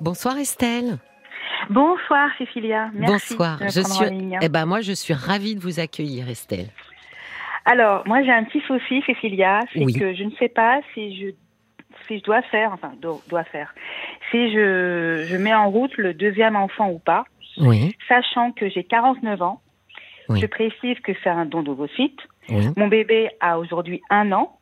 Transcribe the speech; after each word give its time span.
Bonsoir 0.00 0.38
Estelle. 0.38 0.98
Bonsoir 1.70 2.30
Cécilia. 2.38 2.90
Merci 2.94 3.34
Bonsoir. 3.34 3.58
Je 3.62 3.80
suis. 3.80 4.32
Eh 4.40 4.48
ben 4.48 4.64
moi, 4.64 4.80
je 4.80 4.92
suis 4.92 5.12
ravie 5.14 5.54
de 5.56 5.60
vous 5.60 5.80
accueillir, 5.80 6.28
Estelle. 6.28 6.68
Alors, 7.64 8.06
moi, 8.06 8.22
j'ai 8.22 8.30
un 8.30 8.44
petit 8.44 8.62
souci, 8.62 9.02
Cécilia, 9.04 9.60
c'est 9.72 9.84
que 9.84 10.14
je 10.14 10.24
ne 10.24 10.30
sais 10.38 10.48
pas 10.48 10.80
si 10.94 11.18
je 11.20 11.26
si 12.06 12.18
je 12.20 12.22
dois 12.24 12.40
faire, 12.42 12.72
enfin, 12.72 12.92
dois 13.28 13.44
faire, 13.44 13.74
si 14.30 14.50
je, 14.52 15.26
je 15.28 15.36
mets 15.36 15.52
en 15.52 15.68
route 15.70 15.94
le 15.98 16.14
deuxième 16.14 16.56
enfant 16.56 16.88
ou 16.90 16.98
pas, 16.98 17.24
Oui. 17.58 17.94
sachant 18.08 18.52
que 18.52 18.70
j'ai 18.70 18.84
49 18.84 19.42
ans. 19.42 19.60
Oui. 20.30 20.40
Je 20.40 20.46
précise 20.46 20.98
que 21.00 21.12
c'est 21.22 21.28
un 21.28 21.44
don 21.44 21.62
d'ovocyte. 21.62 22.18
Oui. 22.48 22.68
Mon 22.76 22.88
bébé 22.88 23.28
a 23.40 23.58
aujourd'hui 23.58 24.00
un 24.08 24.32
an. 24.32 24.58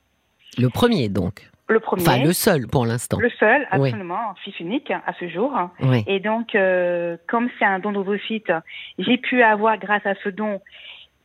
Le 0.59 0.69
premier 0.71 1.09
donc. 1.09 1.49
Le 1.69 1.81
premier. 1.81 2.03
Enfin, 2.03 2.23
le 2.23 2.33
seul 2.33 2.67
pour 2.69 2.87
l'instant. 2.87 3.19
Le 3.19 3.29
seul, 3.31 3.67
Oui. 3.77 3.89
absolument, 3.89 4.35
fils 4.45 4.59
unique 4.61 4.91
à 4.93 5.13
ce 5.19 5.29
jour. 5.29 5.53
Oui. 5.81 6.05
Et 6.07 6.21
donc, 6.21 6.55
euh, 6.55 7.17
comme 7.29 7.49
c'est 7.59 7.65
un 7.65 7.81
don 7.81 7.91
d'ovocyte, 7.93 8.53
j'ai 8.99 9.17
pu 9.19 9.43
avoir, 9.43 9.77
grâce 9.79 10.07
à 10.07 10.15
ce 10.23 10.29
don, 10.29 10.61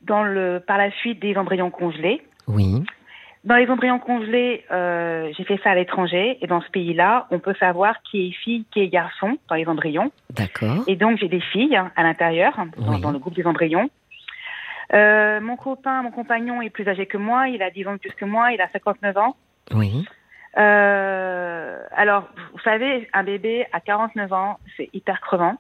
dans 0.02 0.24
le, 0.24 0.60
par 0.66 0.78
la 0.80 0.90
suite, 0.92 1.20
des 1.22 1.38
embryons 1.38 1.70
congelés. 1.70 2.22
Oui. 2.48 2.84
Dans 3.44 3.56
les 3.56 3.68
embryons 3.70 4.00
congelés, 4.00 4.64
euh, 4.72 5.32
j'ai 5.38 5.44
fait 5.44 5.60
ça 5.64 5.72
à 5.72 5.76
l'étranger. 5.76 6.38
Et 6.42 6.48
dans 6.48 6.62
ce 6.62 6.70
pays-là, 6.70 7.28
on 7.32 7.38
peut 7.40 7.56
savoir 7.60 8.02
qui 8.04 8.28
est 8.30 8.32
fille, 8.32 8.66
qui 8.72 8.82
est 8.82 8.88
garçon 8.88 9.38
dans 9.48 9.56
les 9.56 9.68
embryons. 9.68 10.12
D'accord. 10.32 10.84
Et 10.88 10.96
donc, 10.96 11.20
j'ai 11.20 11.28
des 11.28 11.40
filles 11.42 11.76
hein, 11.76 11.92
à 11.96 12.02
l'intérieur, 12.04 12.54
dans, 12.78 12.94
Oui. 12.94 13.02
dans 13.02 13.12
le 13.12 13.20
groupe 13.20 13.36
des 13.36 13.46
embryons. 13.46 13.90
Euh, 14.94 15.40
mon 15.40 15.56
copain, 15.56 16.02
mon 16.02 16.12
compagnon 16.12 16.62
est 16.62 16.70
plus 16.70 16.88
âgé 16.88 17.06
que 17.06 17.18
moi. 17.18 17.48
Il 17.48 17.62
a 17.62 17.70
10 17.72 17.88
ans 17.88 17.94
de 17.94 17.98
plus 18.00 18.12
que 18.14 18.26
moi. 18.26 18.52
Il 18.54 18.62
a 18.62 18.68
59 18.74 19.18
ans. 19.18 19.36
Oui. 19.74 20.06
Euh, 20.58 21.78
alors, 21.96 22.28
vous 22.54 22.60
savez, 22.60 23.10
un 23.14 23.24
bébé 23.24 23.66
à 23.72 23.80
49 23.80 24.34
ans, 24.34 24.60
c'est 24.78 24.90
hyper 24.94 25.22
crevant. 25.22 25.56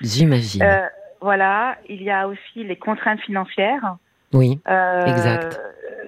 J'imagine. 0.00 0.62
Euh, 0.62 0.86
voilà, 1.20 1.76
il 1.88 2.02
y 2.02 2.10
a 2.10 2.28
aussi 2.28 2.64
les 2.64 2.76
contraintes 2.76 3.20
financières. 3.20 3.96
Oui. 4.32 4.60
Euh, 4.68 5.06
Exact. 5.06 5.60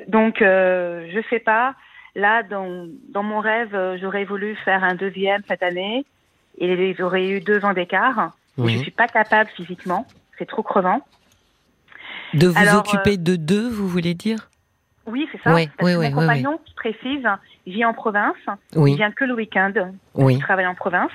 Donc, 0.09 0.43
euh, 0.43 1.09
je 1.13 1.21
sais 1.31 1.41
pas. 1.41 1.75
Là, 2.15 2.43
dans, 2.43 2.87
dans 3.11 3.23
mon 3.23 3.41
rêve, 3.41 3.75
euh, 3.75 3.99
j'aurais 4.01 4.25
voulu 4.25 4.57
faire 4.65 4.83
un 4.83 4.95
deuxième 4.95 5.43
cette 5.47 5.63
année. 5.63 6.05
Et 6.59 6.95
j'aurais 6.95 7.29
eu 7.29 7.41
deux 7.41 7.65
ans 7.65 7.75
d'écart. 7.75 8.33
Oui. 8.57 8.75
Je 8.75 8.79
suis 8.79 8.91
pas 8.91 9.07
capable 9.07 9.51
physiquement. 9.51 10.07
C'est 10.39 10.47
trop 10.47 10.63
crevant. 10.63 11.01
De 12.35 12.49
vous 12.49 12.59
alors, 12.59 12.81
occuper 12.81 13.17
de 13.17 13.37
deux, 13.37 13.69
vous 13.69 13.89
voulez 13.89 14.15
dire? 14.15 14.49
Oui, 15.07 15.29
c'est 15.31 15.41
ça. 15.43 15.55
Oui, 15.55 15.69
Parce 15.77 15.89
oui, 15.89 15.95
que 15.95 15.99
oui, 15.99 16.11
mon 16.11 16.21
compagnon, 16.21 16.61
précise, 16.75 17.27
vit 17.67 17.85
en 17.85 17.93
province. 17.95 18.37
Il 18.75 18.79
Oui. 18.79 18.95
vient 18.97 19.11
que 19.11 19.25
le 19.25 19.35
week-end. 19.35 19.73
Oui. 20.15 20.35
Il 20.35 20.41
travaille 20.41 20.67
en 20.67 20.75
province. 20.75 21.11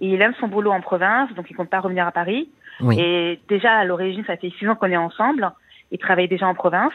Et 0.00 0.08
il 0.08 0.22
aime 0.22 0.32
son 0.40 0.48
boulot 0.48 0.70
en 0.72 0.80
province, 0.80 1.30
donc 1.34 1.50
il 1.50 1.54
compte 1.56 1.68
pas 1.68 1.80
revenir 1.80 2.06
à 2.06 2.12
Paris. 2.12 2.48
Oui. 2.80 2.98
Et 2.98 3.38
déjà, 3.48 3.74
à 3.78 3.84
l'origine, 3.84 4.24
ça 4.26 4.36
fait 4.38 4.50
six 4.58 4.66
ans 4.68 4.74
qu'on 4.74 4.90
est 4.90 4.96
ensemble. 4.96 5.50
Il 5.92 5.98
travaille 5.98 6.28
déjà 6.28 6.46
en 6.46 6.54
province. 6.54 6.94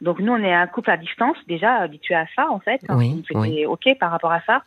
Donc 0.00 0.18
nous, 0.20 0.32
on 0.32 0.42
est 0.42 0.54
un 0.54 0.66
couple 0.66 0.90
à 0.90 0.96
distance, 0.96 1.36
déjà 1.46 1.74
habitué 1.74 2.14
à 2.14 2.24
ça, 2.34 2.50
en 2.50 2.60
fait. 2.60 2.80
Oui, 2.88 3.22
Donc, 3.34 3.44
C'était 3.44 3.66
OK 3.66 3.86
par 4.00 4.10
rapport 4.10 4.32
à 4.32 4.40
ça. 4.42 4.62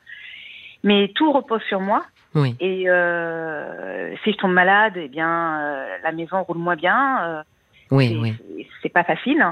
Mais 0.83 1.11
tout 1.15 1.31
repose 1.31 1.61
sur 1.63 1.79
moi. 1.79 2.03
Oui. 2.35 2.55
Et 2.59 2.83
euh, 2.89 4.15
si 4.23 4.31
je 4.33 4.37
tombe 4.37 4.53
malade, 4.53 4.93
eh 4.97 5.07
bien, 5.07 5.59
euh, 5.61 5.97
la 6.03 6.11
maison 6.11 6.43
roule 6.43 6.57
moins 6.57 6.75
bien. 6.75 7.23
Euh, 7.23 7.43
Oui. 7.91 8.17
Oui. 8.21 8.33
c'est- 8.37 8.67
c'est 8.83 8.89
pas 8.89 9.03
facile. 9.03 9.43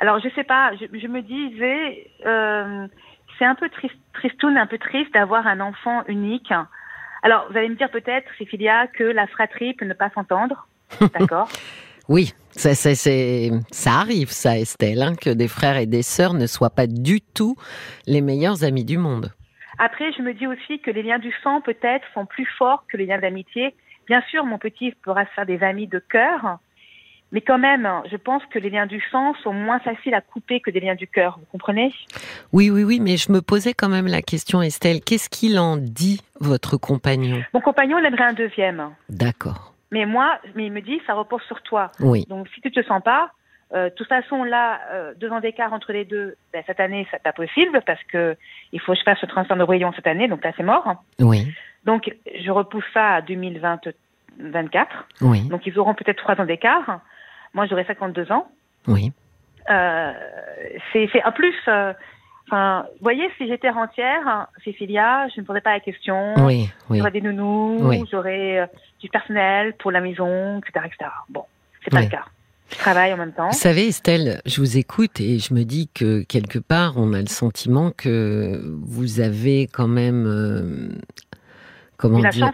Alors, 0.00 0.18
je 0.18 0.28
sais 0.34 0.44
pas, 0.44 0.72
je, 0.76 0.86
je 0.98 1.06
me 1.06 1.20
disais, 1.20 2.10
euh, 2.26 2.86
c'est 3.38 3.44
un 3.44 3.54
peu 3.54 3.68
triste, 3.68 3.96
tristoun, 4.14 4.56
un 4.56 4.66
peu 4.66 4.78
triste 4.78 5.12
d'avoir 5.12 5.46
un 5.46 5.60
enfant 5.60 6.02
unique. 6.08 6.52
Alors, 7.22 7.46
vous 7.50 7.56
allez 7.56 7.68
me 7.68 7.76
dire 7.76 7.90
peut-être, 7.90 8.26
Cécilia, 8.38 8.86
que 8.86 9.04
la 9.04 9.26
fratrie 9.26 9.74
peut 9.74 9.84
ne 9.84 9.94
pas 9.94 10.10
s'entendre. 10.10 10.66
D'accord 11.18 11.48
Oui, 12.08 12.32
ça, 12.50 12.74
ça 12.74 13.90
arrive, 13.90 14.30
ça, 14.30 14.58
Estelle, 14.58 15.02
hein, 15.02 15.14
que 15.20 15.30
des 15.30 15.48
frères 15.48 15.76
et 15.76 15.86
des 15.86 16.02
sœurs 16.02 16.34
ne 16.34 16.46
soient 16.46 16.70
pas 16.70 16.86
du 16.86 17.20
tout 17.20 17.56
les 18.06 18.22
meilleurs 18.22 18.64
amis 18.64 18.84
du 18.84 18.96
monde. 18.96 19.32
Après, 19.78 20.12
je 20.12 20.22
me 20.22 20.34
dis 20.34 20.46
aussi 20.46 20.80
que 20.80 20.90
les 20.90 21.02
liens 21.02 21.18
du 21.18 21.32
sang, 21.42 21.60
peut-être, 21.60 22.06
sont 22.14 22.26
plus 22.26 22.46
forts 22.58 22.84
que 22.90 22.96
les 22.96 23.06
liens 23.06 23.18
d'amitié. 23.18 23.74
Bien 24.06 24.22
sûr, 24.30 24.44
mon 24.44 24.58
petit 24.58 24.92
pourra 25.02 25.24
se 25.26 25.30
faire 25.30 25.46
des 25.46 25.62
amis 25.62 25.86
de 25.86 25.98
cœur, 25.98 26.58
mais 27.32 27.40
quand 27.40 27.58
même, 27.58 27.88
je 28.10 28.16
pense 28.16 28.42
que 28.46 28.58
les 28.58 28.70
liens 28.70 28.86
du 28.86 29.00
sang 29.12 29.34
sont 29.42 29.52
moins 29.52 29.78
faciles 29.80 30.14
à 30.14 30.20
couper 30.20 30.60
que 30.60 30.70
des 30.70 30.80
liens 30.80 30.94
du 30.94 31.06
cœur. 31.06 31.38
Vous 31.38 31.46
comprenez? 31.52 31.92
Oui, 32.52 32.70
oui, 32.70 32.82
oui, 32.84 32.98
mais 33.00 33.16
je 33.16 33.30
me 33.32 33.40
posais 33.40 33.72
quand 33.74 33.88
même 33.88 34.06
la 34.06 34.22
question, 34.22 34.62
Estelle, 34.62 35.00
qu'est-ce 35.00 35.28
qu'il 35.28 35.58
en 35.58 35.76
dit, 35.76 36.20
votre 36.40 36.76
compagnon? 36.76 37.42
Mon 37.54 37.60
compagnon, 37.60 37.98
il 37.98 38.04
aimerait 38.06 38.24
un 38.24 38.32
deuxième. 38.32 38.90
D'accord. 39.08 39.72
Mais 39.92 40.06
moi, 40.06 40.38
mais 40.54 40.66
il 40.66 40.72
me 40.72 40.80
dit, 40.80 41.00
ça 41.06 41.14
repose 41.14 41.42
sur 41.42 41.62
toi. 41.62 41.90
Oui, 42.00 42.24
Donc, 42.28 42.48
si 42.54 42.60
tu 42.60 42.70
te 42.70 42.82
sens 42.84 43.02
pas, 43.02 43.30
euh, 43.72 43.84
de 43.90 43.94
toute 43.94 44.08
façon, 44.08 44.42
là, 44.42 44.80
euh, 44.92 45.14
deux 45.16 45.30
ans 45.30 45.40
d'écart 45.40 45.72
entre 45.72 45.92
les 45.92 46.04
deux, 46.04 46.34
ben, 46.52 46.62
cette 46.66 46.80
année, 46.80 47.06
c'est 47.10 47.22
pas 47.22 47.32
possible 47.32 47.80
parce 47.86 48.02
que 48.04 48.36
il 48.72 48.80
faut 48.80 48.92
que 48.92 48.98
je 48.98 49.04
fasse 49.04 49.20
le 49.22 49.28
transfert 49.28 49.56
d'embryon 49.56 49.92
cette 49.94 50.06
année, 50.08 50.26
donc 50.28 50.42
là, 50.44 50.52
c'est 50.56 50.62
mort. 50.64 50.96
oui, 51.20 51.46
Donc, 51.84 52.12
je 52.40 52.50
repousse 52.50 52.84
ça 52.92 53.14
à 53.14 53.20
2024. 53.22 54.88
oui, 55.22 55.42
Donc, 55.42 55.66
ils 55.66 55.78
auront 55.78 55.94
peut-être 55.94 56.18
trois 56.18 56.40
ans 56.40 56.44
d'écart. 56.46 57.00
Moi, 57.54 57.66
j'aurai 57.66 57.84
52 57.84 58.30
ans. 58.32 58.46
oui. 58.86 59.12
Euh, 59.70 60.12
c'est, 60.92 61.08
en 61.24 61.32
plus. 61.32 61.54
euh, 61.68 61.92
Enfin, 62.48 62.84
vous 62.94 63.02
voyez, 63.02 63.30
si 63.38 63.46
j'étais 63.46 63.70
rentière, 63.70 64.48
Cécilia, 64.64 65.28
je 65.28 65.36
ne 65.36 65.42
me 65.42 65.46
poserais 65.46 65.60
pas 65.60 65.72
la 65.74 65.78
question. 65.78 66.34
Oui, 66.38 66.68
oui. 66.88 66.98
J'aurais 66.98 67.12
des 67.12 67.20
nounous, 67.20 67.78
Oui. 67.82 68.02
j'aurais 68.10 68.58
euh, 68.58 68.66
du 69.00 69.08
personnel 69.08 69.74
pour 69.78 69.92
la 69.92 70.00
maison, 70.00 70.58
etc., 70.58 70.86
etc. 70.86 71.10
Bon, 71.28 71.44
c'est 71.84 71.92
pas 71.92 72.00
le 72.00 72.08
cas. 72.08 72.24
Je 72.72 72.76
travaille 72.78 73.12
en 73.14 73.18
même 73.18 73.32
temps. 73.32 73.50
Vous 73.50 73.56
savez, 73.56 73.86
Estelle, 73.86 74.40
je 74.46 74.60
vous 74.60 74.78
écoute 74.78 75.20
et 75.20 75.38
je 75.38 75.54
me 75.54 75.62
dis 75.62 75.88
que 75.94 76.22
quelque 76.24 76.58
part, 76.58 76.94
on 76.96 77.12
a 77.12 77.20
le 77.20 77.26
sentiment 77.28 77.92
que 77.96 78.60
vous 78.82 79.20
avez 79.20 79.68
quand 79.72 79.88
même, 79.88 80.26
euh, 80.26 80.88
comment 82.00 82.18
dire 82.30 82.50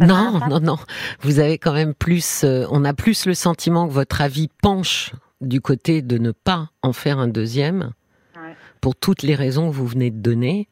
Non, 0.00 0.40
non, 0.48 0.60
non. 0.60 0.76
Vous 1.20 1.38
avez 1.38 1.58
quand 1.58 1.72
même 1.72 1.94
plus, 1.94 2.42
euh, 2.44 2.66
on 2.70 2.84
a 2.84 2.92
plus 2.94 3.26
le 3.26 3.34
sentiment 3.34 3.86
que 3.88 3.92
votre 3.92 4.20
avis 4.20 4.48
penche 4.62 5.12
du 5.40 5.60
côté 5.60 6.02
de 6.02 6.18
ne 6.18 6.32
pas 6.32 6.70
en 6.82 6.92
faire 6.92 7.18
un 7.18 7.28
deuxième, 7.28 7.92
Ouais. 8.36 8.54
pour 8.80 8.96
toutes 8.96 9.22
les 9.22 9.34
raisons 9.34 9.70
que 9.70 9.74
vous 9.74 9.86
venez 9.86 10.10
de 10.10 10.18
donner. 10.20 10.68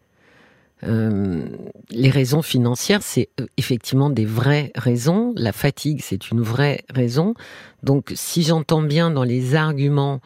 Euh, 0.85 1.47
les 1.91 2.11
raisons 2.11 2.43
financières, 2.43 3.03
c'est 3.03 3.31
euh, 3.41 3.47
effectivement 3.57 4.11
des 4.11 4.27
vraies 4.27 4.73
raisons. 4.75 5.33
La 5.37 5.53
fatigue, 5.53 6.01
c'est 6.03 6.31
une 6.31 6.43
vraie 6.43 6.85
raison. 6.91 7.35
Donc, 7.83 8.13
si 8.15 8.43
j'entends 8.43 8.83
bien 8.83 9.11
dans 9.11 9.25
les 9.25 9.55
arguments 9.55 10.21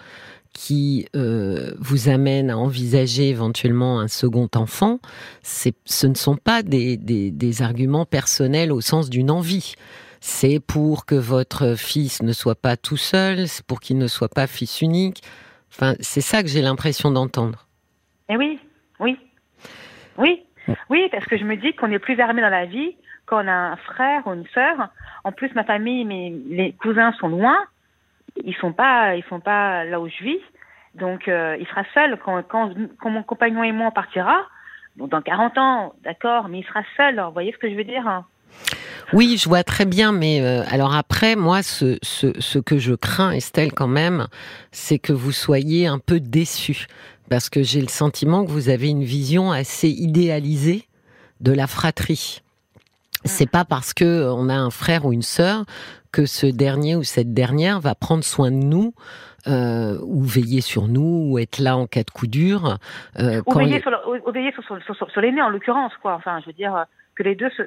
qui 0.60 1.06
euh, 1.16 1.72
vous 1.78 2.10
amènent 2.10 2.50
à 2.50 2.58
envisager 2.58 3.30
éventuellement 3.30 3.98
un 3.98 4.08
second 4.08 4.50
enfant, 4.54 4.98
ce 5.42 6.06
ne 6.06 6.14
sont 6.14 6.36
pas 6.36 6.62
des, 6.62 7.62
arguments 7.62 8.04
personnels 8.04 8.70
au 8.70 8.82
sens 8.82 9.08
d'une 9.08 9.30
envie. 9.30 9.74
C'est 10.20 10.60
pour 10.60 11.06
que 11.06 11.14
votre 11.14 11.78
fils 11.78 12.22
ne 12.22 12.34
soit 12.34 12.60
pas 12.60 12.76
tout 12.76 12.98
seul, 12.98 13.48
c'est 13.48 13.64
pour 13.64 13.80
qu'il 13.80 13.96
ne 13.96 14.06
soit 14.06 14.28
pas 14.28 14.46
fils 14.46 14.82
unique. 14.82 15.22
Enfin, 15.70 15.94
c'est 16.00 16.20
ça 16.20 16.42
que 16.42 16.48
j'ai 16.50 16.60
l'impression 16.60 17.10
d'entendre. 17.10 17.66
Eh 18.28 18.36
oui, 18.36 18.58
oui, 18.98 19.16
oui, 20.18 20.42
oui, 20.90 21.08
parce 21.10 21.24
que 21.24 21.38
je 21.38 21.44
me 21.44 21.56
dis 21.56 21.72
qu'on 21.72 21.90
est 21.90 21.98
plus 21.98 22.20
armé 22.20 22.42
dans 22.42 22.50
la 22.50 22.66
vie 22.66 22.96
quand 23.24 23.42
on 23.42 23.48
a 23.48 23.72
un 23.72 23.76
frère 23.76 24.26
ou 24.26 24.34
une 24.34 24.46
sœur. 24.52 24.90
En 25.24 25.32
plus, 25.32 25.50
ma 25.54 25.64
famille, 25.64 26.04
mes 26.04 26.74
cousins 26.82 27.14
sont 27.18 27.28
loin. 27.28 27.56
Ils 28.44 28.54
sont 28.56 28.72
pas, 28.72 29.16
ils 29.16 29.24
sont 29.24 29.40
pas 29.40 29.84
là 29.84 30.00
où 30.00 30.08
je 30.08 30.24
vis. 30.24 30.40
Donc, 30.94 31.28
euh, 31.28 31.56
il 31.60 31.66
sera 31.66 31.84
seul 31.94 32.18
quand, 32.18 32.74
mon 33.04 33.22
compagnon 33.22 33.62
et 33.62 33.72
moi 33.72 33.88
on 33.88 33.92
partira. 33.92 34.42
Dans 34.96 35.22
40 35.22 35.56
ans, 35.56 35.94
d'accord, 36.02 36.48
mais 36.48 36.58
il 36.58 36.64
sera 36.64 36.82
seul. 36.96 37.20
Vous 37.20 37.32
voyez 37.32 37.52
ce 37.52 37.58
que 37.58 37.70
je 37.70 37.74
veux 37.74 37.84
dire 37.84 38.06
hein 38.06 38.26
Oui, 39.12 39.36
je 39.38 39.48
vois 39.48 39.62
très 39.62 39.86
bien, 39.86 40.12
mais 40.12 40.40
euh, 40.40 40.62
alors 40.68 40.94
après, 40.94 41.36
moi, 41.36 41.62
ce, 41.62 41.96
ce, 42.02 42.38
ce 42.40 42.58
que 42.58 42.78
je 42.78 42.94
crains, 42.94 43.30
Estelle, 43.30 43.72
quand 43.72 43.86
même, 43.86 44.26
c'est 44.72 44.98
que 44.98 45.12
vous 45.12 45.32
soyez 45.32 45.86
un 45.86 45.98
peu 45.98 46.18
déçue. 46.20 46.86
Parce 47.30 47.48
que 47.48 47.62
j'ai 47.62 47.80
le 47.80 47.88
sentiment 47.88 48.44
que 48.44 48.50
vous 48.50 48.68
avez 48.68 48.88
une 48.88 49.04
vision 49.04 49.52
assez 49.52 49.88
idéalisée 49.88 50.88
de 51.40 51.52
la 51.52 51.68
fratrie. 51.68 52.42
C'est 53.24 53.50
pas 53.50 53.64
parce 53.64 53.92
que 53.94 54.04
euh, 54.04 54.32
on 54.32 54.48
a 54.48 54.54
un 54.54 54.70
frère 54.70 55.04
ou 55.06 55.12
une 55.12 55.22
sœur 55.22 55.64
que 56.12 56.26
ce 56.26 56.46
dernier 56.46 56.96
ou 56.96 57.02
cette 57.04 57.32
dernière 57.34 57.80
va 57.80 57.94
prendre 57.94 58.24
soin 58.24 58.50
de 58.50 58.56
nous 58.56 58.94
euh, 59.46 59.98
ou 60.02 60.22
veiller 60.22 60.60
sur 60.60 60.86
nous 60.88 61.28
ou 61.30 61.38
être 61.38 61.58
là 61.58 61.76
en 61.76 61.86
cas 61.86 62.02
de 62.02 62.10
coup 62.10 62.26
dur. 62.26 62.78
euh, 63.18 63.40
Ou 63.46 63.52
quand 63.52 63.58
veiller 63.60 63.76
il- 63.76 63.82
sur, 63.82 63.90
le- 63.90 63.96
ou- 64.28 64.32
veiller 64.32 64.52
sur, 64.52 64.62
sur, 64.94 65.10
sur, 65.10 65.20
l'aîné, 65.20 65.40
en 65.40 65.48
l'occurrence, 65.48 65.92
quoi. 66.02 66.14
Enfin, 66.14 66.40
je 66.40 66.46
veux 66.46 66.52
dire 66.52 66.74
euh, 66.76 66.82
que 67.14 67.22
les 67.22 67.34
deux 67.36 67.48
se, 67.56 67.62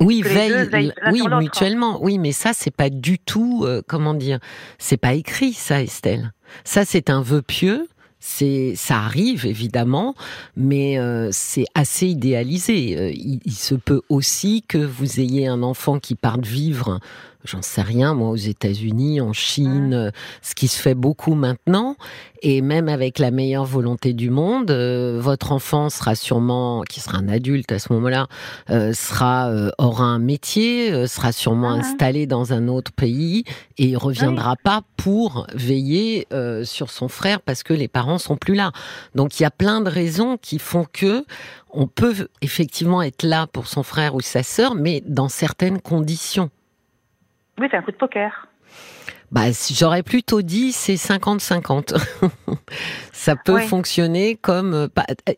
Oui, 0.00 0.22
veillent 0.22 0.92
oui, 1.12 1.18
l'autre. 1.20 1.38
mutuellement. 1.38 1.98
Oui, 2.02 2.18
mais 2.18 2.32
ça, 2.32 2.52
c'est 2.52 2.74
pas 2.74 2.90
du 2.90 3.18
tout, 3.18 3.62
euh, 3.64 3.82
comment 3.86 4.14
dire, 4.14 4.38
c'est 4.78 4.96
pas 4.96 5.12
écrit, 5.14 5.52
ça, 5.52 5.80
Estelle. 5.82 6.32
Ça, 6.64 6.84
c'est 6.84 7.08
un 7.10 7.22
vœu 7.22 7.40
pieux 7.42 7.86
C'est, 8.24 8.74
ça 8.76 8.98
arrive 8.98 9.46
évidemment, 9.46 10.14
mais 10.56 10.96
euh, 10.96 11.30
c'est 11.32 11.64
assez 11.74 12.06
idéalisé. 12.06 12.96
Euh, 12.96 13.10
il, 13.10 13.40
il, 13.44 13.52
se 13.52 13.74
peut 13.74 14.02
aussi 14.08 14.62
que 14.62 14.78
vous 14.78 15.18
ayez 15.18 15.48
un 15.48 15.64
enfant 15.64 15.98
qui 15.98 16.14
parte 16.14 16.46
vivre 16.46 17.00
j'en 17.44 17.62
sais 17.62 17.82
rien, 17.82 18.14
moi, 18.14 18.30
aux 18.30 18.36
États-Unis, 18.36 19.20
en 19.20 19.32
Chine, 19.32 19.94
euh, 19.94 20.10
ce 20.42 20.54
qui 20.54 20.68
se 20.68 20.80
fait 20.80 20.94
beaucoup 20.94 21.34
maintenant. 21.34 21.96
Et 22.44 22.60
même 22.60 22.88
avec 22.88 23.18
la 23.18 23.30
meilleure 23.30 23.64
volonté 23.64 24.12
du 24.12 24.28
monde, 24.28 24.70
euh, 24.70 25.18
votre 25.20 25.52
enfant 25.52 25.90
sera 25.90 26.14
sûrement, 26.14 26.82
qui 26.82 27.00
sera 27.00 27.18
un 27.18 27.28
adulte 27.28 27.70
à 27.70 27.78
ce 27.78 27.92
moment-là, 27.92 28.26
euh, 28.70 28.92
sera 28.92 29.52
aura 29.78 30.04
un 30.04 30.18
métier, 30.18 31.06
sera 31.06 31.30
sûrement 31.30 31.70
ah. 31.70 31.78
installé 31.78 32.26
dans 32.26 32.52
un 32.52 32.66
autre 32.66 32.92
pays 32.92 33.44
et 33.78 33.86
il 33.86 33.96
reviendra 33.96 34.56
pas 34.56 34.82
pour 34.96 35.46
veiller 35.54 36.26
sur 36.64 36.90
son 36.90 37.08
frère 37.08 37.40
parce 37.40 37.62
que 37.62 37.72
les 37.72 37.88
parents 37.88 38.18
sont 38.18 38.36
plus 38.36 38.54
là. 38.54 38.72
Donc 39.14 39.38
il 39.38 39.44
y 39.44 39.46
a 39.46 39.50
plein 39.50 39.80
de 39.80 39.88
raisons 39.88 40.36
qui 40.36 40.58
font 40.58 40.86
que 40.92 41.24
on 41.70 41.86
peut 41.86 42.28
effectivement 42.40 43.02
être 43.02 43.22
là 43.22 43.46
pour 43.46 43.66
son 43.66 43.82
frère 43.82 44.14
ou 44.14 44.20
sa 44.20 44.42
sœur, 44.42 44.74
mais 44.74 45.02
dans 45.06 45.28
certaines 45.28 45.80
conditions. 45.80 46.50
Oui, 47.62 47.68
c'est 47.70 47.76
un 47.76 47.82
coup 47.82 47.92
de 47.92 47.96
poker. 47.96 48.48
Bah, 49.30 49.42
j'aurais 49.72 50.02
plutôt 50.02 50.42
dit 50.42 50.72
c'est 50.72 50.94
50-50. 50.94 51.96
ça 53.12 53.36
peut 53.36 53.60
fonctionner 53.60 54.34
comme 54.34 54.74
euh, 54.74 54.88
euh, 55.28 55.32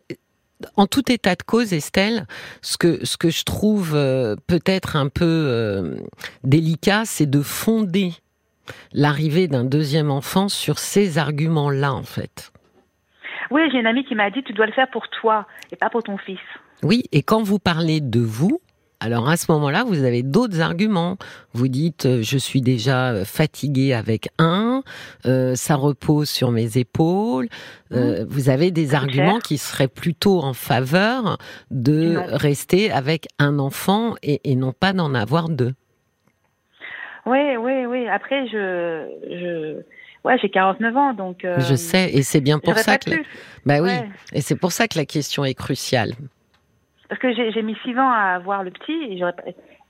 en 0.76 0.86
tout 0.86 1.12
état 1.12 1.34
de 1.34 1.42
cause, 1.42 1.74
Estelle, 1.74 2.26
ce 2.62 2.78
que 2.78 3.04
ce 3.04 3.18
que 3.18 3.28
je 3.28 3.44
trouve 3.44 3.92
euh, 3.94 4.36
peut-être 4.46 4.96
un 4.96 5.10
peu 5.10 5.98
délicat, 6.44 7.02
c'est 7.04 7.28
de 7.28 7.42
fonder 7.42 8.12
l'arrivée 8.94 9.46
d'un 9.46 9.64
deuxième 9.64 10.10
enfant 10.10 10.48
sur 10.48 10.78
ces 10.78 11.18
arguments-là, 11.18 11.92
en 11.92 12.04
fait. 12.04 12.52
Oui, 13.50 13.60
j'ai 13.70 13.80
une 13.80 13.86
amie 13.86 14.06
qui 14.06 14.14
m'a 14.14 14.30
dit 14.30 14.42
tu 14.42 14.54
dois 14.54 14.64
le 14.64 14.72
faire 14.72 14.90
pour 14.90 15.08
toi 15.08 15.46
et 15.70 15.76
pas 15.76 15.90
pour 15.90 16.02
ton 16.02 16.16
fils. 16.16 16.40
Oui, 16.82 17.04
et 17.12 17.22
quand 17.22 17.42
vous 17.42 17.58
parlez 17.58 18.00
de 18.00 18.20
vous, 18.20 18.62
alors 19.04 19.28
à 19.28 19.36
ce 19.36 19.52
moment-là, 19.52 19.84
vous 19.84 20.02
avez 20.02 20.22
d'autres 20.22 20.62
arguments. 20.62 21.18
Vous 21.52 21.68
dites, 21.68 22.06
euh, 22.06 22.22
je 22.22 22.38
suis 22.38 22.62
déjà 22.62 23.10
euh, 23.10 23.24
fatiguée 23.26 23.92
avec 23.92 24.28
un, 24.38 24.82
euh, 25.26 25.54
ça 25.54 25.74
repose 25.74 26.30
sur 26.30 26.50
mes 26.50 26.78
épaules. 26.78 27.48
Mmh. 27.90 28.24
vous 28.26 28.48
avez 28.48 28.70
des 28.72 28.94
arguments 28.94 29.38
qui 29.38 29.56
seraient 29.56 29.88
plutôt 29.88 30.40
en 30.40 30.52
faveur 30.52 31.36
de 31.70 32.16
rester 32.32 32.90
avec 32.90 33.28
un 33.38 33.58
enfant 33.60 34.14
et, 34.22 34.56
non 34.56 34.72
pas 34.72 34.92
d'en 34.92 35.14
avoir 35.14 35.48
deux. 35.48 35.74
Oui, 37.26 37.56
oui, 37.56 37.86
oui. 37.86 38.08
Après, 38.08 38.48
je, 38.48 39.06
je... 39.30 39.82
Ouais, 40.26 40.38
j'ai 40.40 40.48
49 40.48 40.96
ans, 40.96 41.14
donc. 41.14 41.46
Je 41.58 41.74
sais, 41.74 42.10
et 42.14 42.22
c'est 42.22 42.40
bien 42.40 42.58
pour 42.58 42.76
ça 42.78 42.98
que. 42.98 43.10
Bah 43.64 43.80
oui, 43.80 43.92
et 44.32 44.40
c'est 44.40 44.56
pour 44.56 44.72
ça 44.72 44.88
que 44.88 44.98
la 44.98 45.04
question 45.04 45.44
est 45.44 45.54
cruciale. 45.54 46.14
Parce 47.08 47.20
que 47.20 47.32
j'ai 47.34 47.62
mis 47.62 47.76
six 47.84 47.98
ans 47.98 48.10
à 48.10 48.34
avoir 48.34 48.62
le 48.62 48.70
petit 48.70 48.92
et, 48.92 49.22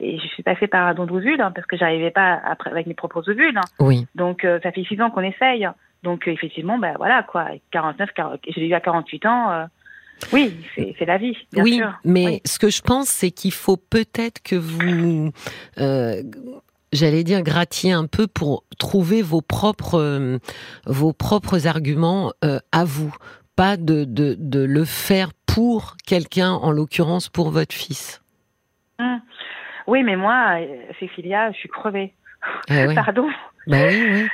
et 0.00 0.18
je 0.18 0.26
suis 0.28 0.42
passée 0.42 0.66
par 0.66 0.86
un 0.86 0.94
don 0.94 1.06
d'ovule 1.06 1.40
hein, 1.40 1.52
parce 1.54 1.66
que 1.66 1.76
j'arrivais 1.76 2.10
pas 2.10 2.40
avec 2.66 2.86
mes 2.86 2.94
propres 2.94 3.28
ovules. 3.28 3.56
Hein. 3.56 3.68
Oui. 3.78 4.06
Donc 4.14 4.44
euh, 4.44 4.58
ça 4.62 4.72
fait 4.72 4.84
six 4.84 5.00
ans 5.00 5.10
qu'on 5.10 5.22
essaye. 5.22 5.68
Donc 6.02 6.26
euh, 6.26 6.32
effectivement, 6.32 6.78
ben 6.78 6.94
voilà 6.96 7.22
quoi, 7.22 7.46
49, 7.70 8.10
40, 8.14 8.40
j'ai 8.48 8.66
eu 8.66 8.74
à 8.74 8.80
48 8.80 9.26
ans. 9.26 9.50
Euh, 9.50 9.64
oui, 10.32 10.54
c'est 10.76 11.06
la 11.06 11.18
vie. 11.18 11.36
Bien 11.52 11.62
oui, 11.62 11.76
sûr. 11.76 11.92
mais 12.04 12.40
ce 12.44 12.58
que 12.58 12.70
je 12.70 12.82
pense, 12.82 13.08
c'est 13.08 13.30
qu'il 13.30 13.52
faut 13.52 13.76
peut-être 13.76 14.42
que 14.42 14.56
vous 14.56 15.32
j'allais 16.92 17.24
dire 17.24 17.42
gratiez 17.42 17.92
un 17.92 18.06
peu 18.06 18.28
pour 18.28 18.62
trouver 18.78 19.22
vos 19.22 19.40
propres 19.40 20.38
vos 20.86 21.12
propres 21.12 21.66
arguments 21.66 22.32
à 22.42 22.84
vous 22.84 23.14
pas 23.56 23.76
de, 23.76 24.04
de, 24.04 24.36
de 24.38 24.60
le 24.60 24.84
faire 24.84 25.32
pour 25.54 25.96
quelqu'un, 26.06 26.50
en 26.50 26.70
l'occurrence 26.72 27.28
pour 27.28 27.50
votre 27.50 27.74
fils. 27.74 28.22
Hum. 28.98 29.20
Oui, 29.86 30.02
mais 30.02 30.16
moi, 30.16 30.58
Cécilia, 30.98 31.52
je 31.52 31.58
suis 31.58 31.68
crevée. 31.68 32.12
Ah 32.68 32.86
Pardon. 32.94 33.28
Bah 33.66 33.76
oui, 33.88 34.28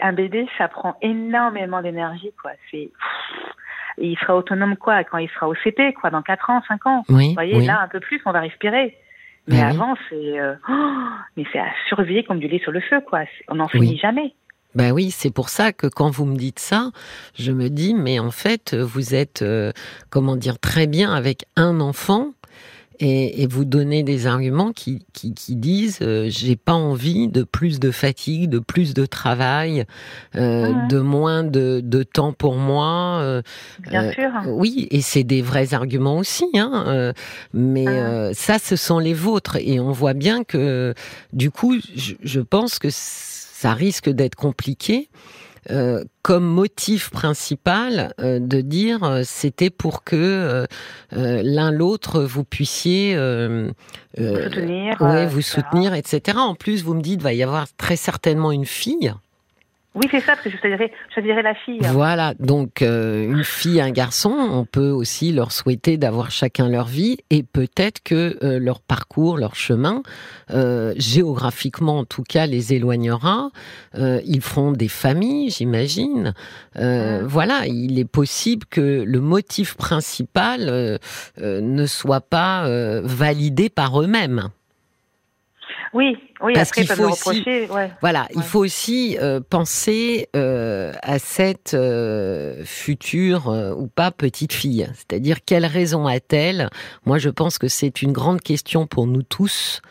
un 0.00 0.12
bébé, 0.12 0.48
ça 0.58 0.68
prend 0.68 0.96
énormément 1.02 1.82
d'énergie, 1.82 2.32
quoi. 2.40 2.52
C'est 2.70 2.90
il 3.98 4.16
sera 4.18 4.36
autonome 4.36 4.76
quoi 4.76 5.04
quand 5.04 5.18
il 5.18 5.28
sera 5.28 5.48
au 5.48 5.54
CP 5.54 5.92
quoi 5.92 6.10
dans 6.10 6.22
4 6.22 6.50
ans 6.50 6.62
5 6.66 6.86
ans 6.86 7.04
vous 7.08 7.32
voyez 7.34 7.60
là 7.66 7.82
un 7.82 7.88
peu 7.88 8.00
plus 8.00 8.20
on 8.24 8.32
va 8.32 8.40
respirer 8.40 8.96
mais 9.46 9.60
bah 9.60 9.68
avant 9.68 9.94
c'est 10.08 10.40
euh, 10.40 10.54
oh, 10.68 11.08
mais 11.36 11.44
c'est 11.52 11.58
à 11.58 11.66
surveiller 11.88 12.24
comme 12.24 12.38
du 12.38 12.48
lait 12.48 12.60
sur 12.60 12.72
le 12.72 12.80
feu 12.80 13.00
quoi 13.00 13.24
on 13.48 13.56
n'en 13.56 13.68
finit 13.68 13.98
jamais 13.98 14.32
ben 14.74 14.92
oui, 14.92 15.10
c'est 15.10 15.30
pour 15.30 15.48
ça 15.48 15.72
que 15.72 15.86
quand 15.86 16.10
vous 16.10 16.24
me 16.24 16.36
dites 16.36 16.60
ça, 16.60 16.90
je 17.38 17.52
me 17.52 17.68
dis, 17.68 17.94
mais 17.94 18.18
en 18.18 18.30
fait, 18.30 18.74
vous 18.74 19.14
êtes, 19.14 19.42
euh, 19.42 19.72
comment 20.10 20.36
dire, 20.36 20.58
très 20.58 20.86
bien 20.86 21.12
avec 21.12 21.46
un 21.56 21.80
enfant 21.80 22.32
et, 23.02 23.46
vous 23.46 23.64
donnez 23.64 24.02
des 24.02 24.26
arguments 24.26 24.72
qui, 24.72 25.06
qui, 25.14 25.56
disent 25.56 26.00
euh, 26.02 26.26
j'ai 26.28 26.54
pas 26.54 26.74
envie 26.74 27.28
de 27.28 27.44
plus 27.44 27.80
de 27.80 27.90
fatigue, 27.90 28.50
de 28.50 28.58
plus 28.58 28.92
de 28.92 29.06
travail, 29.06 29.86
euh, 30.36 30.74
de 30.88 30.98
moins 30.98 31.42
de, 31.42 31.80
de, 31.82 32.02
temps 32.02 32.34
pour 32.34 32.56
moi. 32.56 33.40
Bien 33.88 34.12
sûr. 34.12 34.30
Oui, 34.48 34.86
et 34.90 35.00
c'est 35.00 35.24
des 35.24 35.40
vrais 35.40 35.72
arguments 35.72 36.18
aussi, 36.18 36.44
hein. 36.54 37.14
mais 37.54 37.86
ah. 37.88 38.34
ça, 38.34 38.58
ce 38.58 38.76
sont 38.76 38.98
les 38.98 39.14
vôtres 39.14 39.56
et 39.56 39.80
on 39.80 39.92
voit 39.92 40.14
bien 40.14 40.44
que 40.44 40.92
du 41.32 41.50
coup, 41.50 41.76
je, 41.96 42.12
je 42.22 42.40
pense 42.40 42.78
que 42.78 42.90
ça 43.60 43.74
risque 43.74 44.08
d'être 44.08 44.36
compliqué. 44.36 45.10
Euh, 45.70 46.04
comme 46.22 46.46
motif 46.46 47.10
principal 47.10 48.14
euh, 48.18 48.38
de 48.40 48.62
dire 48.62 49.04
euh, 49.04 49.20
c'était 49.26 49.68
pour 49.68 50.04
que 50.04 50.66
l'un 51.12 51.70
l'autre 51.70 52.22
vous 52.22 52.44
puissiez 52.44 53.14
vous 53.16 54.24
soutenir, 54.24 54.96
vous 55.28 55.42
soutenir, 55.42 55.92
etc. 55.92 56.38
En 56.40 56.54
plus, 56.54 56.82
vous 56.82 56.94
me 56.94 57.02
dites 57.02 57.20
va 57.20 57.34
y 57.34 57.42
avoir 57.42 57.66
très 57.76 57.96
certainement 57.96 58.50
une 58.52 58.64
fille. 58.64 59.12
Oui, 59.96 60.06
c'est 60.08 60.20
ça, 60.20 60.34
parce 60.34 60.42
que 60.42 60.50
je 60.50 60.56
choisirais, 60.56 60.92
je 61.16 61.20
la 61.42 61.54
fille. 61.54 61.80
Voilà, 61.92 62.34
donc 62.38 62.80
euh, 62.80 63.24
une 63.24 63.42
fille, 63.42 63.80
un 63.80 63.90
garçon, 63.90 64.30
on 64.30 64.64
peut 64.64 64.90
aussi 64.90 65.32
leur 65.32 65.50
souhaiter 65.50 65.96
d'avoir 65.96 66.30
chacun 66.30 66.68
leur 66.68 66.86
vie 66.86 67.18
et 67.30 67.42
peut-être 67.42 68.00
que 68.04 68.38
euh, 68.44 68.60
leur 68.60 68.80
parcours, 68.80 69.36
leur 69.36 69.56
chemin, 69.56 70.04
euh, 70.52 70.94
géographiquement 70.96 71.98
en 71.98 72.04
tout 72.04 72.22
cas, 72.22 72.46
les 72.46 72.72
éloignera. 72.72 73.50
ils 73.96 74.40
feront 74.42 74.70
des 74.70 74.88
familles, 74.88 75.50
j'imagine. 75.50 76.34
Voilà, 76.76 77.66
il 77.66 77.98
est 77.98 78.08
possible 78.08 78.66
que 78.70 79.02
le 79.04 79.20
motif 79.20 79.74
principal 79.74 81.00
ne 81.38 81.86
soit 81.86 82.20
pas 82.20 82.64
validé 83.02 83.68
par 83.68 84.00
eux-mêmes. 84.00 84.50
Oui, 85.92 86.16
oui. 86.40 86.52
Parce 86.54 86.70
qu'il 86.70 86.86
faut 86.86 87.08
aussi, 87.08 87.44
voilà, 88.00 88.28
il 88.34 88.42
faut 88.42 88.60
aussi 88.60 89.18
euh, 89.18 89.40
penser 89.40 90.28
euh, 90.36 90.92
à 91.02 91.18
cette 91.18 91.74
euh, 91.74 92.64
future 92.64 93.48
ou 93.76 93.88
pas 93.88 94.12
petite 94.12 94.52
fille. 94.52 94.88
C'est-à-dire 94.94 95.44
quelle 95.44 95.66
raison 95.66 96.06
a-t-elle? 96.06 96.70
Moi, 97.06 97.18
je 97.18 97.28
pense 97.28 97.58
que 97.58 97.66
c'est 97.66 98.02
une 98.02 98.12
grande 98.12 98.40
question 98.40 98.86
pour 98.86 99.06
nous 99.06 99.22
tous 99.22 99.82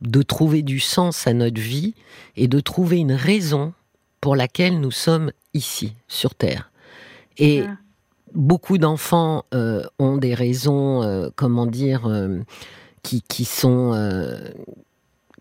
de 0.00 0.22
trouver 0.22 0.62
du 0.62 0.80
sens 0.80 1.26
à 1.26 1.34
notre 1.34 1.60
vie 1.60 1.94
et 2.36 2.48
de 2.48 2.60
trouver 2.60 2.98
une 2.98 3.12
raison 3.12 3.74
pour 4.20 4.36
laquelle 4.36 4.80
nous 4.80 4.90
sommes 4.90 5.32
ici 5.52 5.94
sur 6.08 6.34
Terre. 6.34 6.70
Et 7.36 7.62
mmh. 7.62 7.76
beaucoup 8.34 8.78
d'enfants 8.78 9.44
ont 9.98 10.16
des 10.16 10.34
raisons, 10.34 11.30
comment 11.36 11.66
dire, 11.66 12.10
qui, 13.02 13.22
qui 13.22 13.44
sont 13.44 13.92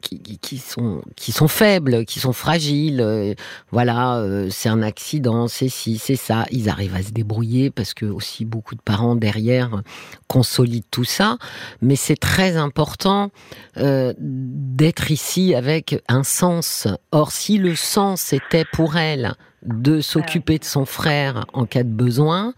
qui, 0.02 0.58
sont 0.58 1.02
qui 1.16 1.32
sont 1.32 1.48
faibles, 1.48 2.06
qui 2.06 2.20
sont 2.20 2.34
fragiles. 2.34 3.02
Euh, 3.02 3.34
voilà, 3.72 4.18
euh, 4.18 4.50
c'est 4.50 4.70
un 4.70 4.82
accident, 4.82 5.48
c'est 5.48 5.70
ci, 5.70 5.98
c'est 5.98 6.16
ça. 6.16 6.46
Ils 6.52 6.70
arrivent 6.70 6.96
à 6.96 7.04
se 7.04 7.12
débrouiller 7.12 7.70
parce 7.70 7.94
que 7.94 8.06
aussi 8.06 8.46
beaucoup 8.46 8.76
de 8.76 8.82
parents 8.82 9.16
derrière 9.16 9.82
consolident 10.28 10.86
tout 10.92 11.04
ça. 11.04 11.38
Mais 11.82 11.96
c'est 11.96 12.18
très 12.18 12.58
important 12.58 13.32
euh, 13.78 14.14
d'être 14.18 15.12
ici 15.12 15.56
avec 15.56 16.02
un 16.08 16.24
sens. 16.24 16.88
Or, 17.12 17.32
si 17.32 17.58
le 17.58 17.76
sens 17.76 18.34
était 18.34 18.66
pour 18.66 18.98
elle 18.98 19.34
de 19.64 20.02
s'occuper 20.02 20.58
de 20.58 20.66
son 20.66 20.86
frère 20.86 21.46
en 21.54 21.66
cas 21.66 21.84
de 21.84 21.90
besoin, 21.90 22.54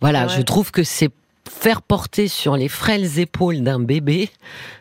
voilà, 0.00 0.28
je 0.28 0.42
trouve 0.42 0.70
que 0.70 0.82
c'est 0.82 1.10
faire 1.48 1.82
porter 1.82 2.28
sur 2.28 2.56
les 2.56 2.68
frêles 2.68 3.18
épaules 3.18 3.62
d'un 3.62 3.80
bébé 3.80 4.28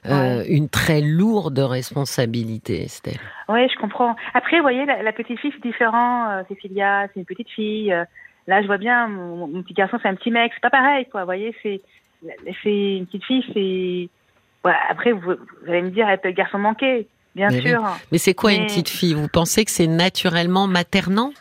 euh, 0.05 0.43
une 0.47 0.69
très 0.69 1.01
lourde 1.01 1.59
responsabilité, 1.59 2.83
Estelle. 2.83 3.19
Oui, 3.49 3.67
je 3.69 3.79
comprends. 3.79 4.15
Après, 4.33 4.57
vous 4.57 4.63
voyez, 4.63 4.85
la, 4.85 5.13
petite 5.13 5.39
fille, 5.39 5.51
c'est 5.53 5.67
différent. 5.67 6.29
Euh, 6.29 6.41
Cécilia, 6.47 7.07
c'est 7.07 7.19
une 7.19 7.25
petite 7.25 7.49
fille. 7.49 7.91
Euh, 7.91 8.03
là, 8.47 8.61
je 8.61 8.67
vois 8.67 8.77
bien, 8.77 9.07
mon, 9.07 9.61
petit 9.63 9.73
garçon, 9.73 9.97
c'est 10.01 10.09
un 10.09 10.15
petit 10.15 10.31
mec. 10.31 10.51
C'est 10.53 10.61
pas 10.61 10.69
pareil, 10.69 11.05
quoi. 11.11 11.21
Vous 11.21 11.27
voyez, 11.27 11.55
c'est, 11.63 11.81
une 12.65 13.05
petite 13.05 13.23
fille, 13.23 14.09
c'est. 14.63 14.69
après, 14.89 15.11
vous, 15.11 15.33
allez 15.67 15.81
me 15.81 15.89
dire, 15.89 16.07
elle 16.07 16.19
peut 16.19 16.29
être 16.29 16.35
garçon 16.35 16.59
manqué, 16.59 17.07
bien 17.35 17.49
sûr. 17.49 17.81
Mais 18.11 18.17
c'est 18.17 18.33
quoi 18.33 18.53
une 18.53 18.65
petite 18.65 18.89
fille 18.89 19.13
Vous 19.13 19.27
pensez 19.27 19.65
que 19.65 19.71
c'est 19.71 19.87
naturellement 19.87 20.67
maternant? 20.67 21.31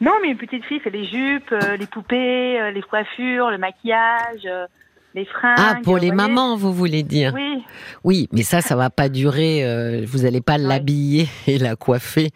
Non, 0.00 0.12
mais 0.22 0.28
une 0.28 0.38
petite 0.38 0.64
fille 0.64 0.80
fait 0.80 0.90
les 0.90 1.04
jupes, 1.04 1.52
euh, 1.52 1.76
les 1.76 1.86
poupées, 1.86 2.58
euh, 2.60 2.70
les 2.70 2.82
coiffures, 2.82 3.50
le 3.50 3.58
maquillage, 3.58 4.46
euh, 4.46 4.66
les 5.14 5.24
fringues. 5.26 5.56
Ah, 5.58 5.74
pour 5.82 5.96
les 5.96 6.06
voyez 6.06 6.12
mamans, 6.12 6.56
vous 6.56 6.72
voulez 6.72 7.02
dire 7.02 7.32
Oui. 7.34 7.64
Oui, 8.04 8.28
mais 8.32 8.42
ça, 8.42 8.60
ça 8.62 8.76
va 8.76 8.88
pas 8.90 9.08
durer. 9.10 9.62
euh, 9.64 10.04
vous 10.06 10.24
allez 10.24 10.40
pas 10.40 10.56
l'habiller 10.56 11.26
et 11.46 11.58
la 11.58 11.76
coiffer 11.76 12.30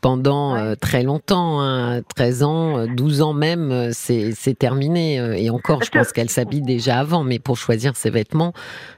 pendant 0.00 0.54
Ouais. 0.54 0.60
euh, 0.60 0.74
très 0.74 1.02
longtemps. 1.04 1.60
hein, 1.60 2.00
13 2.02 2.42
ans, 2.42 2.78
euh, 2.78 2.86
12 2.86 3.22
ans 3.22 3.34
même, 3.34 3.70
euh, 3.70 3.90
c'est 3.92 4.32
c'est 4.32 4.54
terminé. 4.58 5.20
euh, 5.20 5.34
Et 5.34 5.50
encore, 5.50 5.78
Parce 5.78 5.90
je 5.92 5.98
pense 5.98 6.08
que- 6.08 6.14
qu'elle 6.14 6.30
s'habille 6.30 6.62
déjà 6.62 6.98
avant, 6.98 7.22
mais 7.22 7.38
pour 7.38 7.56
choisir 7.56 7.94
ses 7.96 8.10
vêtements, 8.10 8.52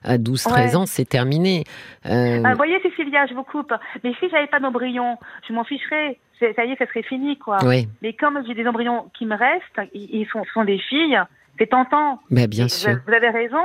à 0.04 0.16
12-13 0.16 0.70
Ouais. 0.70 0.76
ans, 0.76 0.86
c'est 0.86 1.04
terminé. 1.08 1.64
Euh, 2.06 2.40
Ah, 2.44 2.52
vous 2.52 2.56
voyez, 2.56 2.80
Cécilia, 2.82 3.26
je 3.26 3.34
vous 3.34 3.42
coupe. 3.44 3.72
Mais 4.04 4.12
si 4.20 4.30
j'avais 4.30 4.46
pas 4.46 4.60
d'embryon, 4.60 5.18
je 5.46 5.52
m'en 5.52 5.64
ficherais. 5.64 6.18
Ça 6.40 6.64
y 6.64 6.72
est, 6.72 6.76
ça 6.78 6.86
serait 6.86 7.02
fini, 7.02 7.36
quoi. 7.38 7.58
oui, 7.64 7.88
Mais 8.02 8.12
comme 8.12 8.42
j'ai 8.46 8.54
des 8.54 8.66
embryons 8.66 9.10
qui 9.16 9.26
me 9.26 9.36
restent, 9.36 9.90
ils 9.94 10.26
sont, 10.32 10.44
sont 10.52 10.64
des 10.64 10.78
filles, 10.78 11.20
c'est 11.58 11.66
tentant. 11.68 12.20
bah, 12.30 12.46
bien 12.46 12.66
Et 12.66 12.68
sûr. 12.68 12.96
Vous 13.06 13.12
avez 13.12 13.30
raison. 13.30 13.62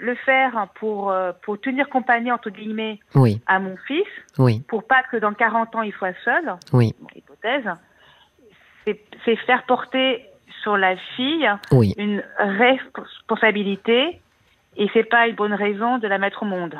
Le 0.00 0.14
faire 0.16 0.68
pour, 0.74 1.10
euh, 1.10 1.32
pour 1.42 1.58
tenir 1.58 1.88
compagnie, 1.88 2.30
entre 2.30 2.50
guillemets, 2.50 3.00
Oui, 3.14 3.40
à 3.46 3.58
mon 3.58 3.74
fils, 3.86 4.04
oui, 4.36 4.60
pour 4.68 4.86
pas 4.86 5.02
que 5.10 5.16
dans 5.16 5.32
40 5.32 5.74
ans 5.76 5.82
il 5.82 5.94
soit 5.94 6.12
seul, 6.26 6.44
oui, 6.74 6.92
bon, 7.00 7.06
hypothèse, 7.16 7.64
c'est 8.86 9.00
c'est 9.24 9.36
faire 9.36 9.62
porter 9.62 10.26
sur 10.62 10.76
la 10.76 10.94
fille 11.16 11.48
oui. 11.72 11.94
une 11.96 12.22
responsabilité 12.38 14.20
et 14.76 14.88
c'est 14.92 15.04
pas 15.08 15.26
une 15.26 15.36
bonne 15.36 15.54
raison 15.54 15.96
de 15.96 16.06
la 16.06 16.18
mettre 16.18 16.42
au 16.42 16.46
monde. 16.46 16.74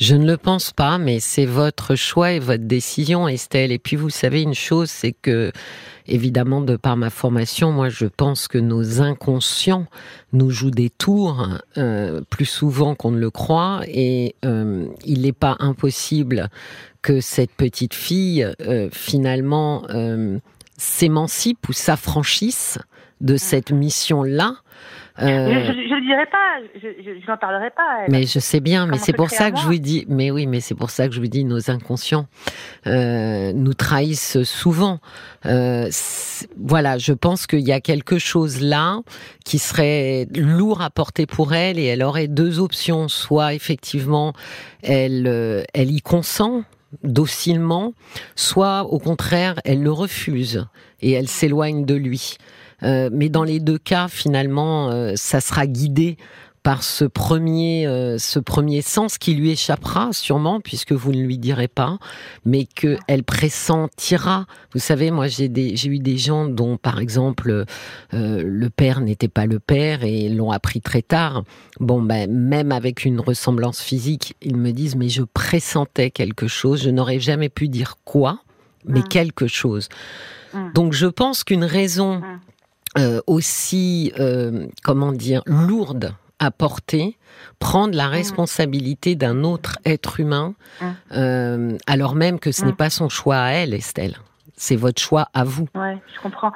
Je 0.00 0.14
ne 0.16 0.26
le 0.26 0.36
pense 0.36 0.72
pas, 0.72 0.98
mais 0.98 1.20
c'est 1.20 1.44
votre 1.44 1.94
choix 1.94 2.32
et 2.32 2.38
votre 2.38 2.64
décision, 2.64 3.28
Estelle. 3.28 3.70
Et 3.72 3.78
puis, 3.78 3.96
vous 3.96 4.10
savez 4.10 4.42
une 4.42 4.54
chose, 4.54 4.90
c'est 4.90 5.12
que, 5.12 5.52
évidemment, 6.06 6.60
de 6.60 6.76
par 6.76 6.96
ma 6.96 7.10
formation, 7.10 7.72
moi, 7.72 7.88
je 7.88 8.06
pense 8.06 8.48
que 8.48 8.58
nos 8.58 9.00
inconscients 9.02 9.86
nous 10.32 10.50
jouent 10.50 10.70
des 10.70 10.90
tours 10.90 11.46
euh, 11.76 12.22
plus 12.30 12.46
souvent 12.46 12.94
qu'on 12.94 13.10
ne 13.10 13.20
le 13.20 13.30
croit. 13.30 13.82
Et 13.86 14.34
euh, 14.44 14.86
il 15.04 15.22
n'est 15.22 15.32
pas 15.32 15.56
impossible 15.60 16.48
que 17.02 17.20
cette 17.20 17.52
petite 17.52 17.94
fille, 17.94 18.48
euh, 18.62 18.88
finalement, 18.90 19.84
euh, 19.90 20.38
s'émancipe 20.78 21.68
ou 21.68 21.72
s'affranchisse 21.72 22.78
de 23.22 23.36
cette 23.36 23.70
mission-là. 23.72 24.56
Je 25.18 25.24
Euh, 25.26 25.28
ne 25.48 25.94
le 25.94 26.06
dirai 26.06 26.24
pas, 26.24 26.58
je, 26.74 26.88
je, 27.04 27.20
je 27.20 27.30
n'en 27.30 27.36
parlerai 27.36 27.68
pas. 27.70 28.00
elle. 28.04 28.10
mais 28.10 28.24
je 28.24 28.38
sais 28.38 28.60
bien, 28.60 28.86
mais 28.86 28.96
c'est 28.96 29.12
pour 29.12 29.28
ça 29.28 29.50
que 29.50 29.58
je 29.58 29.64
vous 29.66 29.76
dis. 29.76 30.06
Mais 30.08 30.30
oui, 30.30 30.46
mais 30.46 30.60
c'est 30.60 30.74
pour 30.74 30.88
ça 30.88 31.06
que 31.06 31.14
je 31.14 31.20
vous 31.20 31.26
dis, 31.26 31.44
nos 31.44 31.70
inconscients 31.70 32.26
euh, 32.86 33.52
nous 33.52 33.74
trahissent 33.74 34.42
souvent. 34.42 35.00
Euh, 35.44 35.90
voilà, 36.58 36.96
je 36.96 37.12
pense 37.12 37.46
qu'il 37.46 37.60
y 37.60 37.72
a 37.72 37.80
quelque 37.82 38.18
chose 38.18 38.62
là 38.62 39.00
qui 39.44 39.58
serait 39.58 40.26
lourd 40.34 40.80
à 40.80 40.88
porter 40.88 41.26
pour 41.26 41.52
elle, 41.52 41.78
et 41.78 41.84
elle 41.84 42.02
aurait 42.02 42.28
deux 42.28 42.58
options 42.58 43.08
soit 43.08 43.52
effectivement, 43.52 44.32
elle, 44.82 45.26
euh, 45.26 45.62
elle 45.74 45.90
y 45.90 46.00
consent 46.00 46.64
docilement, 47.04 47.92
soit 48.34 48.84
au 48.84 48.98
contraire, 48.98 49.60
elle 49.64 49.82
le 49.82 49.92
refuse 49.92 50.66
et 51.00 51.12
elle 51.12 51.28
s'éloigne 51.28 51.84
de 51.84 51.94
lui. 51.94 52.36
Euh, 52.84 53.10
mais 53.12 53.28
dans 53.28 53.44
les 53.44 53.60
deux 53.60 53.78
cas, 53.78 54.08
finalement, 54.08 54.90
euh, 54.90 55.12
ça 55.16 55.40
sera 55.40 55.66
guidé 55.66 56.16
par 56.62 56.84
ce 56.84 57.04
premier, 57.04 57.88
euh, 57.88 58.18
ce 58.18 58.38
premier 58.38 58.82
sens 58.82 59.18
qui 59.18 59.34
lui 59.34 59.50
échappera 59.50 60.12
sûrement, 60.12 60.60
puisque 60.60 60.92
vous 60.92 61.10
ne 61.10 61.20
lui 61.20 61.36
direz 61.36 61.66
pas, 61.66 61.98
mais 62.44 62.66
que 62.66 62.96
elle 63.08 63.24
pressentira. 63.24 64.46
Vous 64.72 64.78
savez, 64.78 65.10
moi 65.10 65.26
j'ai 65.26 65.46
eu 65.46 65.98
des 65.98 66.16
gens 66.18 66.46
dont, 66.46 66.76
par 66.76 67.00
exemple, 67.00 67.64
euh, 68.14 68.42
le 68.46 68.70
père 68.70 69.00
n'était 69.00 69.26
pas 69.26 69.46
le 69.46 69.58
père 69.58 70.04
et 70.04 70.28
l'ont 70.28 70.52
appris 70.52 70.80
très 70.80 71.02
tard. 71.02 71.42
Bon, 71.80 72.00
ben 72.00 72.30
même 72.30 72.70
avec 72.70 73.04
une 73.04 73.18
ressemblance 73.18 73.80
physique, 73.80 74.36
ils 74.40 74.56
me 74.56 74.70
disent 74.70 74.94
mais 74.94 75.08
je 75.08 75.22
pressentais 75.24 76.10
quelque 76.12 76.46
chose. 76.46 76.82
Je 76.84 76.90
n'aurais 76.90 77.18
jamais 77.18 77.48
pu 77.48 77.66
dire 77.68 77.96
quoi, 78.04 78.38
mais 78.86 79.00
Mm. 79.00 79.08
quelque 79.08 79.46
chose. 79.48 79.88
Mm. 80.54 80.72
Donc 80.74 80.92
je 80.92 81.06
pense 81.06 81.42
qu'une 81.42 81.64
raison 81.64 82.18
Mm. 82.20 82.40
Euh, 82.98 83.20
aussi, 83.26 84.12
euh, 84.18 84.66
comment 84.82 85.12
dire, 85.12 85.42
lourde 85.46 86.14
à 86.38 86.50
porter, 86.50 87.16
prendre 87.58 87.96
la 87.96 88.08
responsabilité 88.08 89.14
d'un 89.14 89.44
autre 89.44 89.78
être 89.84 90.18
humain, 90.20 90.54
Mm. 90.80 90.86
euh, 91.12 91.78
alors 91.86 92.14
même 92.14 92.38
que 92.40 92.50
ce 92.52 92.62
Mm. 92.62 92.66
n'est 92.66 92.72
pas 92.74 92.90
son 92.90 93.08
choix 93.08 93.36
à 93.38 93.50
elle, 93.52 93.74
Estelle. 93.74 94.16
C'est 94.56 94.76
votre 94.76 95.00
choix 95.00 95.28
à 95.34 95.44
vous. 95.44 95.68
Ouais, 95.74 95.98
je 96.14 96.20
comprends. 96.20 96.52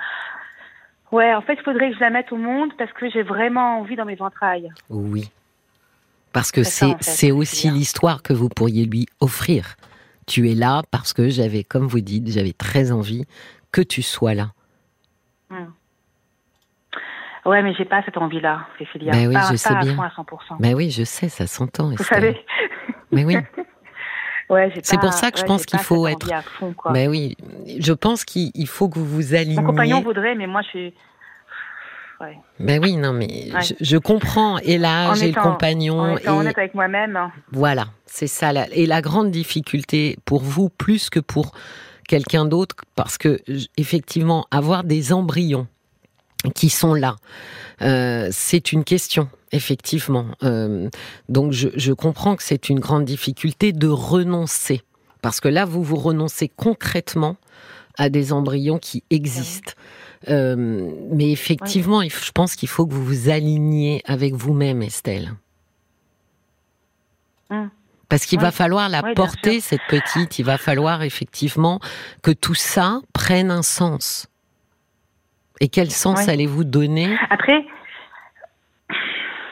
Ouais, 1.13 1.33
en 1.35 1.41
fait, 1.41 1.55
il 1.55 1.63
faudrait 1.63 1.91
que 1.91 1.95
je 1.97 2.01
la 2.01 2.11
mette 2.11 2.33
au 2.33 2.37
monde 2.37 2.71
parce 2.77 2.93
que 2.93 3.09
j'ai 3.11 3.23
vraiment 3.23 3.79
envie 3.79 3.95
dans 3.97 4.05
mes 4.05 4.21
entrailles. 4.21 4.71
Oui. 4.91 5.31
Parce 6.33 6.51
que 6.53 6.65
C'est 6.65 6.85
en 6.85 6.99
fait, 6.99 7.31
aussi 7.33 7.71
l'histoire 7.71 8.23
que 8.23 8.33
vous 8.33 8.49
pourriez 8.49 8.85
lui 8.85 9.07
offrir. 9.21 9.77
Tu 10.27 10.51
es 10.51 10.55
là 10.55 10.83
parce 10.91 11.13
que 11.13 11.29
j'avais, 11.31 11.63
comme 11.63 11.87
vous 11.87 12.01
dites, 12.01 12.29
j'avais 12.29 12.53
très 12.53 12.91
envie 12.91 13.25
que 13.71 13.81
tu 13.81 14.03
sois 14.03 14.35
là. 14.35 14.51
Ouais, 17.47 17.63
mais 17.63 17.73
j'ai 17.75 17.85
pas 17.85 18.03
cette 18.05 18.17
envie-là, 18.17 18.67
Cécilia. 18.79 19.13
Ben 19.13 19.29
oui, 19.29 19.35
pas, 19.35 19.43
je 19.47 19.51
pas 19.53 19.57
sais 19.57 19.75
à 19.75 19.81
bien. 19.81 19.95
fond 19.95 20.03
à 20.03 20.09
100%. 20.09 20.57
Ben 20.61 20.75
oui, 20.75 20.91
je 20.91 21.05
sais, 21.05 21.29
ça 21.29 21.47
s'entend. 21.47 21.91
Vous 21.91 22.05
savez 22.05 22.37
Mais 23.13 23.25
oui. 23.25 23.37
Ouais, 24.49 24.73
C'est 24.85 25.01
pour 25.01 25.13
ça 25.13 25.33
que 25.33 25.41
je 25.41 25.45
pense 25.45 25.67
qu'il 25.67 25.81
faut 25.81 26.07
être- 26.07 26.31
fond. 26.61 26.73
Ben 26.93 27.09
oui. 27.11 27.37
Je 27.81 27.93
pense 27.93 28.25
qu'il 28.25 28.53
il 28.55 28.69
faut 28.69 28.89
que 28.89 28.97
vous 29.01 29.05
vous 29.05 29.35
aligniez. 29.35 29.57
Mon 29.61 29.67
compagnon 29.67 30.03
voudrait, 30.03 30.37
mais 30.37 30.47
moi, 30.47 30.63
je 30.63 30.69
suis. 30.69 30.95
Ouais. 32.21 32.39
Ben 32.61 32.81
oui, 32.81 32.97
non, 32.97 33.13
mais 33.13 33.49
je, 33.61 33.75
je 33.81 33.97
comprends. 33.97 34.59
Et 34.59 34.79
là, 34.79 35.15
j'ai 35.15 35.33
le 35.33 35.41
compagnon. 35.43 35.99
En 35.99 36.17
étant 36.17 36.37
et 36.37 36.39
honnête 36.41 36.59
avec 36.59 36.75
moi-même. 36.75 37.19
voilà, 37.51 37.87
c'est 38.07 38.29
ça. 38.29 38.53
la- 38.53 38.69
et 38.73 38.87
la 38.87 39.03
grande 39.03 39.33
difficulté 39.33 40.17
pour 40.25 40.43
vous, 40.45 40.69
plus 40.69 41.11
que 41.11 41.19
pour 41.19 41.51
quelqu'un 42.09 42.45
d'autre, 42.45 42.77
parce 42.95 43.19
que 43.19 43.41
effectivement, 43.77 44.47
avoir 44.53 44.85
des 44.85 45.13
embryons 45.13 45.67
qui 46.55 46.71
sont 46.71 46.95
là, 46.95 47.17
euh, 47.83 48.29
c'est 48.31 48.73
une 48.73 48.85
question, 48.85 49.29
effectivement. 49.53 50.27
Euh, 50.43 50.89
donc, 51.29 51.53
je, 51.53 51.69
je 51.75 51.93
comprends 51.93 52.37
que 52.37 52.43
c'est 52.43 52.69
une 52.69 52.81
grande 52.81 53.05
difficulté 53.05 53.73
de 53.73 53.89
renoncer, 53.89 54.83
parce 55.23 55.41
que 55.41 55.49
là, 55.49 55.65
vous 55.65 55.83
vous 55.83 55.97
renoncez 55.97 56.49
concrètement 56.49 57.37
à 57.99 58.09
des 58.09 58.33
embryons 58.33 58.79
qui 58.79 59.03
existent. 59.11 59.73
Euh, 60.29 60.91
mais 61.11 61.31
effectivement, 61.31 62.03
je 62.03 62.33
pense 62.33 62.57
qu'il 62.57 62.69
faut 62.69 62.87
que 62.87 62.95
vous 62.95 63.05
vous 63.05 63.29
aligniez 63.29 64.03
avec 64.07 64.35
vous-même, 64.35 64.83
Estelle. 64.83 65.35
Hum. 67.51 67.71
Parce 68.09 68.25
qu'il 68.25 68.39
va 68.39 68.53
falloir 68.53 68.89
la 68.89 69.03
porter, 69.15 69.61
cette 69.61 69.81
petite. 69.89 70.39
Il 70.39 70.45
va 70.45 70.59
falloir 70.59 71.03
effectivement 71.03 71.81
que 72.23 72.31
tout 72.31 72.55
ça 72.55 73.01
prenne 73.13 73.51
un 73.51 73.63
sens. 73.63 74.29
Et 75.61 75.69
quel 75.69 75.91
sens 75.91 76.29
allez-vous 76.29 76.65
donner 76.65 77.17
Après. 77.31 77.65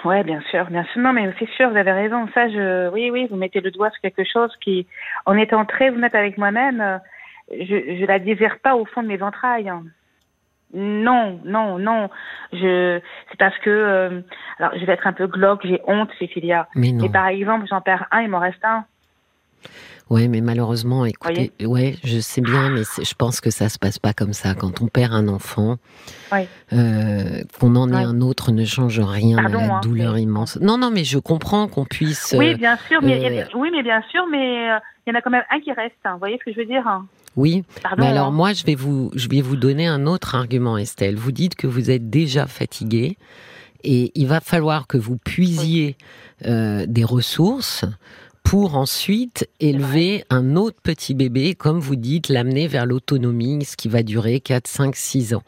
Ouais, 0.05 0.23
bien 0.23 0.41
sûr, 0.51 0.67
bien 0.67 0.85
sûr. 0.93 1.01
Non, 1.01 1.13
mais 1.15 1.33
c'est 1.39 1.49
sûr, 1.51 1.71
vous 1.71 1.77
avez 1.77 1.93
raison. 1.93 2.29
Ça, 2.35 2.49
je, 2.49 2.91
oui, 2.91 3.11
oui, 3.11 3.27
vous 3.31 3.37
mettez 3.37 3.61
le 3.61 3.71
doigt 3.71 3.91
sur 3.91 4.01
quelque 4.03 4.25
chose 4.25 4.53
qui, 4.61 4.87
en 5.25 5.37
étant 5.37 5.65
très 5.65 5.89
honnête 5.89 6.15
avec 6.15 6.37
moi-même, 6.37 7.01
je, 7.51 7.97
je 7.99 8.05
la 8.05 8.19
désire 8.19 8.59
pas 8.63 8.77
au 8.77 8.85
fond 8.85 9.03
de 9.03 9.09
mes 9.09 9.23
entrailles. 9.23 9.73
Non, 10.75 11.41
non, 11.45 11.79
non. 11.79 12.11
Je, 12.53 13.01
c'est 13.31 13.39
parce 13.39 13.57
que, 13.61 13.71
euh, 13.71 14.21
alors, 14.59 14.73
je 14.79 14.85
vais 14.85 14.93
être 14.93 15.07
un 15.07 15.13
peu 15.13 15.27
glauque, 15.27 15.65
j'ai 15.65 15.81
honte, 15.87 16.11
Cécilia. 16.19 16.69
Mais 16.75 16.91
non. 16.93 17.05
Et 17.05 17.09
par 17.09 17.29
exemple, 17.29 17.67
j'en 17.71 17.81
perds 17.81 18.07
un, 18.11 18.23
il 18.23 18.29
m'en 18.29 18.41
reste 18.41 18.65
un. 18.65 18.85
Ouais, 20.11 20.29
mais 20.29 20.43
malheureusement, 20.43 21.07
écoutez, 21.07 21.51
ouais, 21.65 21.97
je 22.05 22.19
sais 22.21 22.43
bien, 22.43 22.69
mais 22.69 22.83
je 23.03 23.15
pense 23.15 23.41
que 23.41 23.51
ça 23.51 23.71
se 23.71 23.79
passe 23.79 23.99
pas 23.99 24.13
comme 24.13 24.35
ça. 24.35 24.55
Quand 24.55 24.83
on 24.83 24.87
perd 24.87 25.15
un 25.15 25.29
enfant, 25.29 25.79
Oui. 26.31 26.41
euh, 26.75 27.43
qu'on 27.59 27.75
en 27.75 27.91
ait 27.91 28.05
un 28.05 28.21
autre 28.21 28.53
ne 28.53 28.67
change 28.67 29.01
rien 29.01 29.37
Pardon, 29.37 29.59
à 29.59 29.67
la 29.67 29.75
hein, 29.77 29.81
douleur 29.83 30.19
immense. 30.19 30.59
Non, 30.61 30.77
non, 30.77 30.91
mais 30.91 31.05
je 31.05 31.19
comprends 31.19 31.69
qu'on 31.69 31.87
puisse. 31.87 32.35
Oui, 32.37 32.55
bien 32.55 32.77
sûr, 32.87 33.01
mais 33.03 33.41
euh, 33.41 33.45
oui, 33.55 33.71
mais 33.73 33.83
bien 33.83 34.03
sûr, 34.11 34.25
mais 34.31 34.73
euh, 34.73 34.79
il 35.07 35.11
y 35.11 35.17
en 35.17 35.19
a 35.19 35.23
quand 35.23 35.31
même 35.31 35.45
un 35.51 35.61
qui 35.61 35.73
reste. 35.73 35.95
hein. 36.05 36.13
Vous 36.13 36.19
voyez 36.19 36.39
ce 36.39 36.45
que 36.45 36.53
je 36.53 36.59
veux 36.61 36.67
dire 36.67 36.87
hein 36.87 37.07
oui, 37.37 37.65
Pardon. 37.83 38.03
mais 38.03 38.09
alors 38.11 38.29
hein. 38.29 38.31
moi, 38.31 38.53
je 38.53 38.65
vais 38.65 38.75
vous, 38.77 39.11
je 39.15 39.29
vais 39.29 39.41
vous 39.41 39.57
donner 39.57 39.87
un 39.89 40.07
autre 40.07 40.35
argument, 40.35 40.77
Estelle. 40.77 41.17
Vous 41.17 41.33
dites 41.33 41.57
que 41.57 41.67
vous 41.67 41.91
êtes 41.91 42.09
déjà 42.11 42.47
fatiguée 42.47 43.17
et 43.83 44.13
il 44.15 44.27
va 44.29 44.41
falloir 44.41 44.87
que 44.87 44.97
vous 44.99 45.17
puisiez 45.17 45.97
euh, 46.47 46.85
des 46.87 47.05
ressources 47.05 47.85
pour 48.45 48.77
ensuite 48.77 49.49
élever 49.59 50.25
un 50.31 50.55
autre 50.55 50.81
petit 50.83 51.15
bébé, 51.15 51.55
comme 51.55 51.81
vous 51.81 51.97
dites, 51.97 52.29
l'amener 52.29 52.69
vers 52.69 52.87
l'autonomie, 52.87 53.65
ce 53.65 53.77
qui 53.77 53.89
va 53.89 54.03
durer 54.05 54.39
4, 54.39 54.69
5, 54.69 54.95
6 54.95 55.35
ans. 55.35 55.43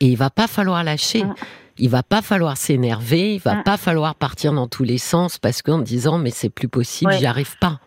Et 0.00 0.06
il 0.06 0.16
va 0.16 0.30
pas 0.30 0.46
falloir 0.46 0.84
lâcher. 0.84 1.24
Mm. 1.24 1.34
Il 1.78 1.90
va 1.90 2.02
pas 2.02 2.22
falloir 2.22 2.56
s'énerver, 2.56 3.34
il 3.34 3.40
va 3.40 3.56
Mm. 3.56 3.62
pas 3.64 3.76
falloir 3.76 4.14
partir 4.14 4.52
dans 4.52 4.68
tous 4.68 4.84
les 4.84 4.98
sens 4.98 5.38
parce 5.38 5.62
qu'en 5.62 5.78
disant 5.78 6.18
mais 6.18 6.30
c'est 6.30 6.50
plus 6.50 6.68
possible, 6.68 7.10
Ouais. 7.12 7.18
j'y 7.18 7.26
arrive 7.26 7.56
pas. 7.58 7.80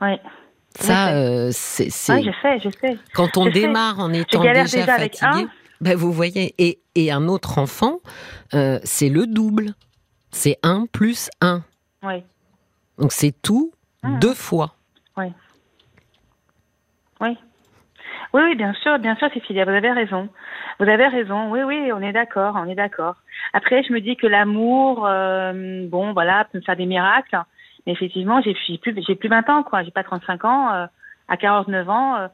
Oui. 0.00 0.16
Ça, 0.78 1.12
euh, 1.14 1.50
c'est. 1.52 1.84
Oui, 2.12 2.24
je 2.24 2.30
sais, 2.42 2.58
je 2.64 2.70
sais. 2.80 2.96
Quand 3.12 3.36
on 3.36 3.46
démarre 3.50 3.98
en 3.98 4.12
étant 4.12 4.40
déjà, 4.42 4.86
fatigué, 4.86 5.46
ben 5.82 5.96
vous 5.96 6.12
voyez, 6.12 6.54
et, 6.58 6.80
et, 6.94 7.10
un 7.12 7.28
autre 7.28 7.58
enfant, 7.58 7.98
euh, 8.54 8.78
c'est 8.84 9.10
le 9.10 9.26
double. 9.26 9.74
C'est 10.30 10.58
1 10.62 10.86
plus 10.90 11.28
1. 11.42 11.62
Oui. 12.02 12.22
Donc 13.02 13.12
c'est 13.12 13.32
tout 13.42 13.72
mmh. 14.04 14.20
deux 14.20 14.32
fois. 14.32 14.76
Oui. 15.16 15.26
Oui. 17.20 17.36
Oui, 18.32 18.42
oui, 18.44 18.54
bien 18.54 18.72
sûr, 18.74 18.98
bien 19.00 19.16
sûr, 19.16 19.28
Cécilia, 19.34 19.64
vous 19.64 19.72
avez 19.72 19.90
raison. 19.90 20.28
Vous 20.78 20.88
avez 20.88 21.08
raison. 21.08 21.50
Oui, 21.50 21.62
oui, 21.64 21.90
on 21.92 22.00
est 22.00 22.12
d'accord, 22.12 22.54
on 22.56 22.66
est 22.66 22.76
d'accord. 22.76 23.16
Après, 23.52 23.82
je 23.82 23.92
me 23.92 24.00
dis 24.00 24.16
que 24.16 24.26
l'amour, 24.26 25.04
euh, 25.06 25.86
bon, 25.88 26.12
voilà, 26.12 26.46
peut 26.50 26.58
me 26.58 26.62
faire 26.62 26.76
des 26.76 26.86
miracles. 26.86 27.36
Mais 27.86 27.92
effectivement, 27.92 28.40
j'ai 28.40 28.54
plus, 28.54 28.94
j'ai 29.06 29.16
plus 29.16 29.28
20 29.28 29.50
ans, 29.50 29.62
quoi. 29.64 29.82
J'ai 29.82 29.90
pas 29.90 30.04
35 30.04 30.44
ans. 30.44 30.72
Euh, 30.72 30.86
à 31.28 31.36
49 31.36 31.90
ans, 31.90 32.16
euh, 32.16 32.28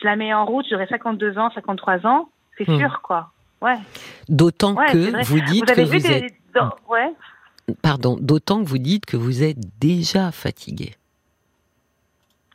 je 0.00 0.04
la 0.04 0.16
mets 0.16 0.34
en 0.34 0.44
route. 0.44 0.66
J'aurai 0.70 0.86
52 0.86 1.38
ans, 1.38 1.50
53 1.54 2.06
ans. 2.06 2.28
C'est 2.58 2.68
hmm. 2.68 2.78
sûr, 2.78 3.00
quoi. 3.02 3.30
Ouais. 3.62 3.78
D'autant 4.28 4.74
que 4.74 5.24
vous 5.24 5.40
dites 5.40 5.64
que 5.64 5.80
vous 5.80 6.06
êtes. 6.06 6.34
Ouais. 6.88 7.10
Pardon. 7.82 8.16
D'autant 8.20 8.62
que 8.62 8.68
vous 8.68 8.78
dites 8.78 9.06
que 9.06 9.16
vous 9.16 9.42
êtes 9.42 9.58
déjà 9.80 10.32
fatigué. 10.32 10.94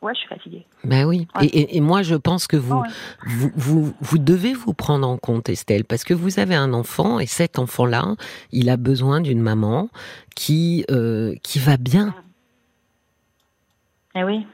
Ouais, 0.02 0.14
je 0.14 0.20
suis 0.20 0.28
fatiguée. 0.28 0.66
Ben 0.84 1.06
oui. 1.06 1.28
Et, 1.42 1.78
et, 1.78 1.82
moi, 1.82 2.04
je 2.04 2.14
pense 2.14 2.46
que 2.46 2.58
vous, 2.58 2.84
vous, 3.26 3.52
vous, 3.56 3.94
vous, 4.00 4.18
devez 4.20 4.54
vous 4.54 4.74
prendre 4.74 5.08
en 5.08 5.18
compte, 5.18 5.50
Estelle, 5.50 5.84
parce 5.84 6.04
que 6.04 6.14
vous 6.14 6.40
avez 6.40 6.54
un 6.54 6.74
enfant 6.74 7.20
et 7.20 7.26
cet 7.26 7.58
enfant-là, 7.58 8.16
il 8.52 8.70
a 8.70 8.78
besoin 8.78 9.20
d'une 9.20 9.42
maman 9.42 9.90
qui, 10.36 10.86
euh, 10.92 11.34
qui 11.42 11.58
va 11.58 11.78
bien. 11.78 12.14
Eh 14.14 14.24
oui. 14.24 14.46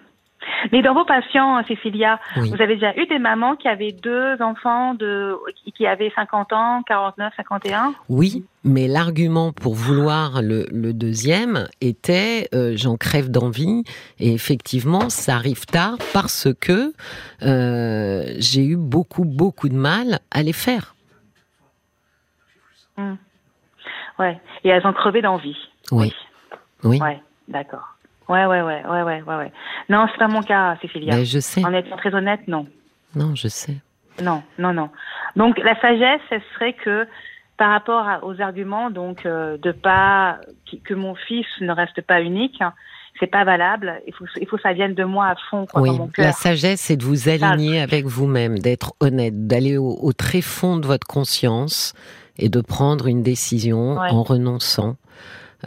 Mais 0.72 0.82
dans 0.82 0.94
vos 0.94 1.06
patients, 1.06 1.64
Cécilia, 1.68 2.20
vous 2.36 2.62
avez 2.62 2.76
déjà 2.76 2.96
eu 2.96 3.06
des 3.08 3.20
mamans 3.20 3.56
qui 3.56 3.68
avaient 3.68 3.92
deux 3.92 4.42
enfants 4.42 4.94
de, 4.94 5.38
qui 5.76 5.86
avaient 5.86 6.12
50 6.16 6.54
ans, 6.54 6.84
49, 6.88 7.34
51 7.36 7.94
Oui, 8.10 8.46
mais 8.64 8.88
l'argument 8.88 9.52
pour 9.52 9.74
vouloir 9.74 10.42
le, 10.42 10.94
deuxième 10.94 11.68
était 11.80 12.48
euh, 12.54 12.74
j'en 12.76 12.98
crève 12.98 13.32
d'envie 13.32 13.84
et 14.20 14.34
effectivement 14.34 15.10
ça 15.10 15.36
arrive 15.36 15.66
tard 15.66 15.98
parce 16.14 16.50
que 16.60 16.94
euh, 17.44 18.24
j'ai 18.38 18.66
eu 18.66 18.76
beaucoup 18.76 19.24
beaucoup 19.24 19.70
de 19.70 19.76
mal 19.76 20.20
à 20.32 20.44
les 20.44 20.54
faire. 20.54 20.96
Oui. 22.98 23.04
Hmm. 23.04 23.16
Ouais, 24.20 24.40
et 24.64 24.70
elles 24.70 24.86
ont 24.86 24.94
crevé 24.94 25.22
d'envie. 25.22 25.58
Oui. 25.92 26.14
Oui. 26.84 27.00
Ouais, 27.02 27.20
d'accord. 27.48 27.96
Ouais, 28.32 28.46
ouais, 28.46 28.62
ouais, 28.62 28.84
ouais, 28.86 29.04
ouais, 29.04 29.36
ouais. 29.36 29.52
Non, 29.90 30.08
c'est 30.10 30.18
pas 30.18 30.30
mon 30.30 30.42
cas, 30.42 30.78
Cécilia. 30.82 31.16
Mais 31.16 31.26
je 31.26 31.40
sais. 31.40 31.66
En 31.66 31.74
étant 31.74 31.98
très 31.98 32.16
honnête, 32.16 32.40
non. 32.48 32.66
Non, 33.14 33.36
je 33.36 33.50
sais. 33.50 33.76
Non, 34.24 34.42
non, 34.58 34.74
non. 34.74 34.90
Donc 35.36 35.58
la 35.58 35.80
sagesse, 35.82 36.22
ce 36.30 36.38
serait 36.54 36.74
que 36.74 37.06
par 37.58 37.70
rapport 37.72 38.06
aux 38.24 38.40
arguments, 38.42 38.90
donc 38.90 39.26
euh, 39.26 39.58
de 39.58 39.74
pas 39.74 40.40
que 40.86 40.94
mon 40.94 41.14
fils 41.16 41.46
ne 41.60 41.74
reste 41.74 42.02
pas 42.02 42.22
unique, 42.22 42.62
hein, 42.62 42.74
c'est 43.20 43.28
pas 43.28 43.44
valable. 43.44 44.02
Il 44.08 44.14
faut, 44.14 44.26
il 44.40 44.48
faut 44.48 44.56
que 44.56 44.62
ça 44.62 44.72
vienne 44.72 44.96
de 44.96 45.04
moi 45.04 45.28
à 45.28 45.36
fond. 45.50 45.66
Quoi, 45.66 45.82
oui, 45.82 45.90
dans 45.90 45.98
mon 45.98 46.08
cœur. 46.08 46.26
la 46.26 46.32
sagesse, 46.32 46.80
c'est 46.80 46.96
de 46.96 47.04
vous 47.04 47.28
aligner 47.28 47.82
avec 47.82 48.06
vous-même, 48.06 48.60
d'être 48.60 48.94
honnête, 49.02 49.46
d'aller 49.46 49.78
au, 49.78 49.98
au, 50.02 50.14
très 50.14 50.42
fond 50.42 50.78
de 50.78 50.88
votre 50.88 51.06
conscience 51.06 51.94
et 52.38 52.48
de 52.48 52.62
prendre 52.62 53.08
une 53.08 53.24
décision 53.24 53.98
en 53.98 54.24
renonçant 54.24 54.96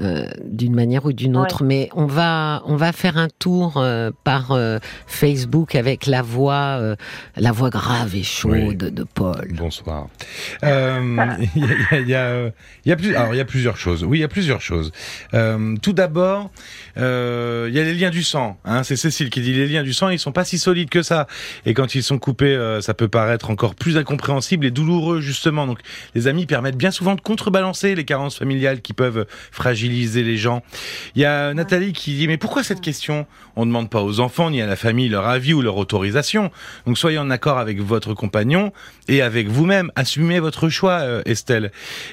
euh, 0.00 0.26
d'une 0.44 0.74
manière 0.74 1.04
ou 1.04 1.12
d'une 1.12 1.36
autre. 1.36 1.62
Mais 1.62 1.88
on 1.94 2.06
va, 2.06 2.62
on 2.66 2.74
va 2.74 2.92
faire 2.92 3.16
un 3.16 3.28
tour 3.38 3.74
euh, 3.76 4.10
par 4.24 4.50
euh, 4.50 4.80
Facebook 5.06 5.76
avec 5.76 6.06
la 6.06 6.20
voix, 6.20 6.96
la 7.36 7.52
voix 7.52 7.70
grave 7.70 8.14
et 8.16 8.24
chaude 8.24 8.76
de 8.76 9.04
Paul. 9.04 9.52
Bonsoir. 9.52 10.08
Il 10.62 10.68
y, 11.94 12.10
y, 12.10 12.14
a, 12.14 12.50
y, 12.84 12.92
a, 12.92 12.96
plus, 12.96 13.14
alors 13.14 13.34
il 13.34 13.38
y 13.38 13.40
a 13.40 13.44
plusieurs 13.44 13.76
choses. 13.76 14.02
Oui, 14.02 14.18
il 14.18 14.20
y 14.20 14.24
a 14.24 14.28
plusieurs 14.28 14.60
choses. 14.60 14.90
tout 15.30 15.92
d'abord, 15.92 16.50
il 16.96 17.02
y 17.02 17.04
a 17.04 17.84
les 17.84 17.94
liens 17.94 18.10
du 18.10 18.24
sang. 18.24 18.58
Hein, 18.64 18.82
C'est 18.82 18.96
Cécile 18.96 19.30
qui 19.30 19.42
dit 19.42 19.54
les 19.54 19.68
liens 19.68 19.84
du 19.84 19.92
sang, 19.92 20.08
ils 20.08 20.18
sont 20.18 20.32
pas 20.32 20.44
si 20.44 20.58
solides 20.58 20.90
que 20.90 21.02
ça. 21.02 21.28
Et 21.66 21.74
quand 21.74 21.94
ils 21.94 22.02
sont 22.02 22.18
coupés, 22.18 22.78
ça 22.80 22.94
peut 22.94 23.08
paraître 23.08 23.50
encore 23.50 23.76
plus 23.76 23.96
incompréhensible 23.96 24.66
et 24.66 24.70
douloureux 24.72 25.20
justement. 25.20 25.66
Donc, 25.66 25.78
les 26.16 26.26
amis 26.26 26.46
permettent 26.46 26.76
bien 26.76 26.90
souvent 26.90 27.14
de 27.14 27.20
contrebalancer 27.20 27.94
les 27.94 28.04
carences 28.04 28.38
familiales 28.38 28.80
qui 28.80 28.92
peuvent 28.92 29.26
fragiliser 29.52 29.83
les 29.88 30.36
gens. 30.36 30.62
Il 31.14 31.22
y 31.22 31.24
a 31.24 31.54
Nathalie 31.54 31.92
qui 31.92 32.14
dit 32.14 32.26
mais 32.26 32.36
pourquoi 32.36 32.62
cette 32.62 32.80
question? 32.80 33.26
On 33.56 33.62
ne 33.62 33.66
demande 33.70 33.88
pas 33.90 34.02
aux 34.02 34.20
enfants 34.20 34.50
ni 34.50 34.60
à 34.60 34.66
la 34.66 34.76
famille 34.76 35.08
leur 35.08 35.26
avis 35.26 35.54
ou 35.54 35.62
leur 35.62 35.76
autorisation. 35.76 36.50
Donc 36.86 36.98
soyez 36.98 37.18
en 37.18 37.30
accord 37.30 37.58
avec 37.58 37.80
votre 37.80 38.14
compagnon 38.14 38.72
et 39.08 39.22
avec 39.22 39.48
vous-même. 39.48 39.90
Assumez 39.96 40.40
votre 40.40 40.68
choix, 40.68 41.00
euh, 41.00 41.22
Estelle. 41.24 41.70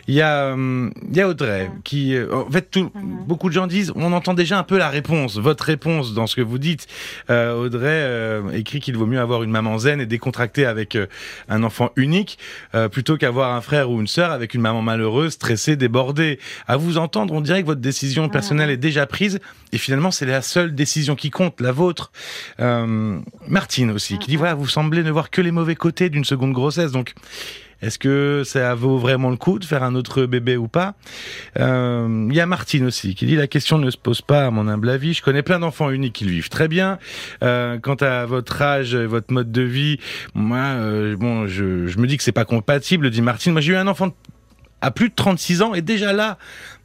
Il 0.08 0.14
y 0.14 0.22
a, 0.22 0.56
euh, 0.56 0.90
il 1.10 1.16
y 1.16 1.22
a 1.22 1.28
Audrey 1.28 1.72
qui, 1.84 2.16
euh, 2.16 2.34
en 2.34 2.52
fait, 2.52 2.70
tout, 2.70 2.92
beaucoup 2.94 3.50
de 3.50 3.54
gens 3.54 3.68
disent 3.68 3.92
on 3.96 4.14
entend 4.14 4.34
déjà 4.34 4.60
un 4.60 4.64
peu 4.64 4.78
la 4.78 4.90
réponse, 4.90 5.38
votre 5.38 5.64
réponse 5.64 6.14
dans 6.14 6.28
ce 6.28 6.36
que 6.36 6.42
vous 6.42 6.58
dites. 6.58 6.88
Audrey 7.30 8.42
écrit 8.54 8.80
qu'il 8.80 8.98
vaut 8.98 9.06
mieux 9.06 9.20
avoir 9.20 9.44
une 9.44 9.52
maman 9.52 9.78
zen 9.78 10.02
et 10.02 10.06
décontractée 10.06 10.66
avec 10.66 10.98
un 11.50 11.64
enfant 11.64 11.92
unique 11.96 12.38
plutôt 12.92 13.18
qu'avoir 13.18 13.54
un 13.54 13.62
frère 13.62 13.90
ou 13.90 14.00
une 14.00 14.08
sœur 14.08 14.32
avec 14.32 14.54
une 14.54 14.62
maman 14.62 14.82
malheureuse, 14.82 15.34
stressée, 15.34 15.76
débordée. 15.76 16.40
À 16.68 16.78
vous 16.78 16.98
entendre, 16.98 17.34
on 17.34 17.42
dirait 17.42 17.61
que 17.62 17.68
votre 17.68 17.82
décision 17.82 18.30
personnelle 18.30 18.70
est 18.70 18.78
déjà 18.78 19.06
prise 19.06 19.40
et 19.72 19.78
finalement 19.78 20.12
c'est 20.12 20.26
la 20.26 20.42
seule 20.42 20.76
décision 20.76 21.16
qui 21.16 21.30
compte, 21.30 21.62
la 21.62 21.72
vôtre. 21.72 22.12
Euh, 22.60 23.20
Martine 23.48 23.92
aussi, 23.92 24.18
qui 24.20 24.30
dit 24.30 24.36
voilà, 24.36 24.54
vous 24.54 24.68
semblez 24.68 25.04
ne 25.04 25.12
voir 25.12 25.30
que 25.30 25.42
les 25.42 25.52
mauvais 25.52 25.76
côtés 25.76 26.10
d'une 26.10 26.26
seconde 26.26 26.54
grossesse, 26.54 26.92
donc 26.92 27.14
est-ce 27.82 27.98
que 27.98 28.44
ça 28.46 28.76
vaut 28.76 28.98
vraiment 28.98 29.30
le 29.30 29.38
coup 29.38 29.58
de 29.58 29.66
faire 29.66 29.82
un 29.84 29.96
autre 29.96 30.26
bébé 30.26 30.56
ou 30.56 30.68
pas? 30.68 30.94
Euh, 31.60 32.28
Il 32.30 32.36
y 32.36 32.40
a 32.40 32.46
Martine 32.46 32.86
aussi 32.86 33.16
qui 33.16 33.26
dit 33.26 33.36
la 33.36 33.48
question 33.48 33.80
ne 33.80 33.90
se 33.90 33.98
pose 33.98 34.22
pas 34.22 34.46
à 34.46 34.52
mon 34.52 34.68
humble 34.68 34.90
avis. 34.90 35.14
Je 35.14 35.24
connais 35.24 35.42
plein 35.42 35.60
d'enfants 35.60 35.90
uniques 35.90 36.14
qui 36.14 36.26
le 36.26 36.32
vivent 36.32 36.50
très 36.50 36.68
bien. 36.68 37.00
Euh, 37.44 37.80
quant 37.80 37.96
à 37.96 38.26
votre 38.26 38.62
âge, 38.62 38.94
et 38.94 39.08
votre 39.08 39.34
mode 39.34 39.52
de 39.52 39.64
vie, 39.64 40.00
moi, 40.36 40.60
euh, 40.60 41.16
bon, 41.18 41.48
je, 41.48 41.88
je 41.88 41.98
me 41.98 42.06
dis 42.06 42.18
que 42.18 42.24
c'est 42.24 42.32
pas 42.32 42.46
compatible. 42.46 43.10
Dit 43.10 43.24
Martine. 43.24 43.52
Moi, 43.52 43.62
j'ai 43.62 43.74
eu 43.74 43.78
un 43.78 43.88
enfant 43.88 44.12
à 44.82 44.92
plus 44.92 45.10
de 45.10 45.16
36 45.16 45.62
ans 45.62 45.74
et 45.74 45.82
déjà 45.82 46.14
là, 46.14 46.38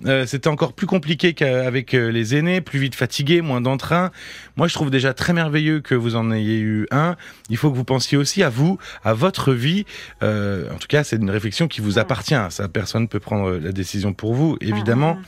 euh, 0.05 0.27
c'était 0.27 0.49
encore 0.49 0.75
plus 0.75 0.87
compliqué 0.87 1.33
qu'avec 1.33 1.95
euh, 1.95 2.11
les 2.11 2.37
aînés, 2.37 2.61
plus 2.61 2.79
vite 2.79 2.95
fatigués, 2.95 3.41
moins 3.41 3.63
d'entrain. 3.63 4.11
Moi, 4.57 4.69
je 4.69 4.75
trouve 4.75 4.91
déjà 4.91 5.15
très 5.15 5.33
merveilleux 5.33 5.81
que 5.81 5.95
vous 5.95 6.17
en 6.17 6.31
ayez 6.31 6.59
eu 6.59 6.87
un. 6.91 7.17
Il 7.49 7.57
faut 7.57 7.71
que 7.71 7.77
vous 7.77 7.85
pensiez 7.85 8.19
aussi 8.19 8.43
à 8.43 8.51
vous, 8.51 8.79
à 9.05 9.15
votre 9.15 9.53
vie. 9.53 9.87
Euh, 10.23 10.71
en 10.71 10.77
tout 10.77 10.89
cas, 10.89 11.03
c'est 11.03 11.17
une 11.17 11.31
réflexion 11.31 11.67
qui 11.69 11.81
vous 11.81 11.99
appartient. 11.99 12.35
Ça, 12.51 12.69
personne 12.69 13.09
peut 13.09 13.21
prendre 13.21 13.53
la 13.53 13.73
décision 13.73 14.13
pour 14.13 14.35
vous, 14.35 14.59
évidemment. 14.61 15.19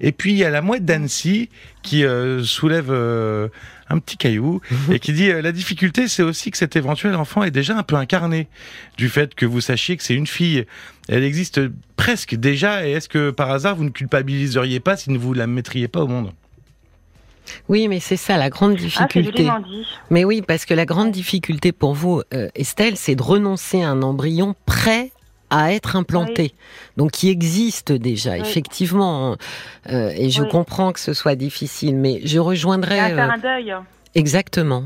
Et 0.00 0.12
puis, 0.12 0.32
il 0.32 0.38
y 0.38 0.44
a 0.44 0.50
la 0.50 0.62
mouette 0.62 0.84
d'Annecy 0.84 1.48
qui 1.82 2.04
soulève 2.42 2.90
un 3.90 3.98
petit 3.98 4.16
caillou 4.16 4.60
et 4.90 4.98
qui 4.98 5.12
dit 5.12 5.28
la 5.30 5.52
difficulté 5.52 6.08
c'est 6.08 6.22
aussi 6.22 6.50
que 6.50 6.56
cet 6.56 6.76
éventuel 6.76 7.14
enfant 7.14 7.42
est 7.42 7.50
déjà 7.50 7.76
un 7.76 7.82
peu 7.82 7.96
incarné 7.96 8.48
du 8.96 9.08
fait 9.08 9.34
que 9.34 9.46
vous 9.46 9.60
sachiez 9.60 9.96
que 9.96 10.02
c'est 10.02 10.14
une 10.14 10.26
fille. 10.26 10.66
Elle 11.08 11.24
existe 11.24 11.60
presque 11.96 12.34
déjà 12.34 12.86
et 12.86 12.92
est-ce 12.92 13.08
que 13.08 13.30
par 13.30 13.50
hasard 13.50 13.76
vous 13.76 13.84
ne 13.84 13.90
culpabiliseriez 13.90 14.80
pas 14.80 14.96
si 14.96 15.14
vous 15.16 15.34
ne 15.34 15.38
la 15.38 15.46
mettriez 15.46 15.88
pas 15.88 16.02
au 16.02 16.08
monde? 16.08 16.32
Oui, 17.68 17.88
mais 17.88 18.00
c'est 18.00 18.16
ça 18.16 18.36
la 18.36 18.50
grande 18.50 18.76
ah, 18.78 18.82
difficulté. 18.82 19.48
mais 20.10 20.24
oui, 20.24 20.42
parce 20.42 20.64
que 20.64 20.74
la 20.74 20.86
grande 20.86 21.10
difficulté 21.12 21.72
pour 21.72 21.94
vous, 21.94 22.22
euh, 22.32 22.48
Estelle, 22.54 22.96
c'est 22.96 23.14
de 23.14 23.22
renoncer 23.22 23.82
à 23.82 23.90
un 23.90 24.02
embryon 24.02 24.54
prêt 24.66 25.12
à 25.50 25.72
être 25.72 25.96
implanté, 25.96 26.54
donc 26.96 27.12
qui 27.12 27.28
existe 27.28 27.92
déjà, 27.92 28.38
effectivement. 28.38 29.36
Euh, 29.90 30.12
et 30.16 30.30
je 30.30 30.42
comprends 30.42 30.92
que 30.92 31.00
ce 31.00 31.14
soit 31.14 31.36
difficile, 31.36 31.96
mais 31.96 32.20
je 32.24 32.38
rejoindrai. 32.38 32.96
faire 32.96 33.30
euh, 33.30 33.32
un 33.32 33.38
deuil. 33.38 33.74
Exactement. 34.14 34.84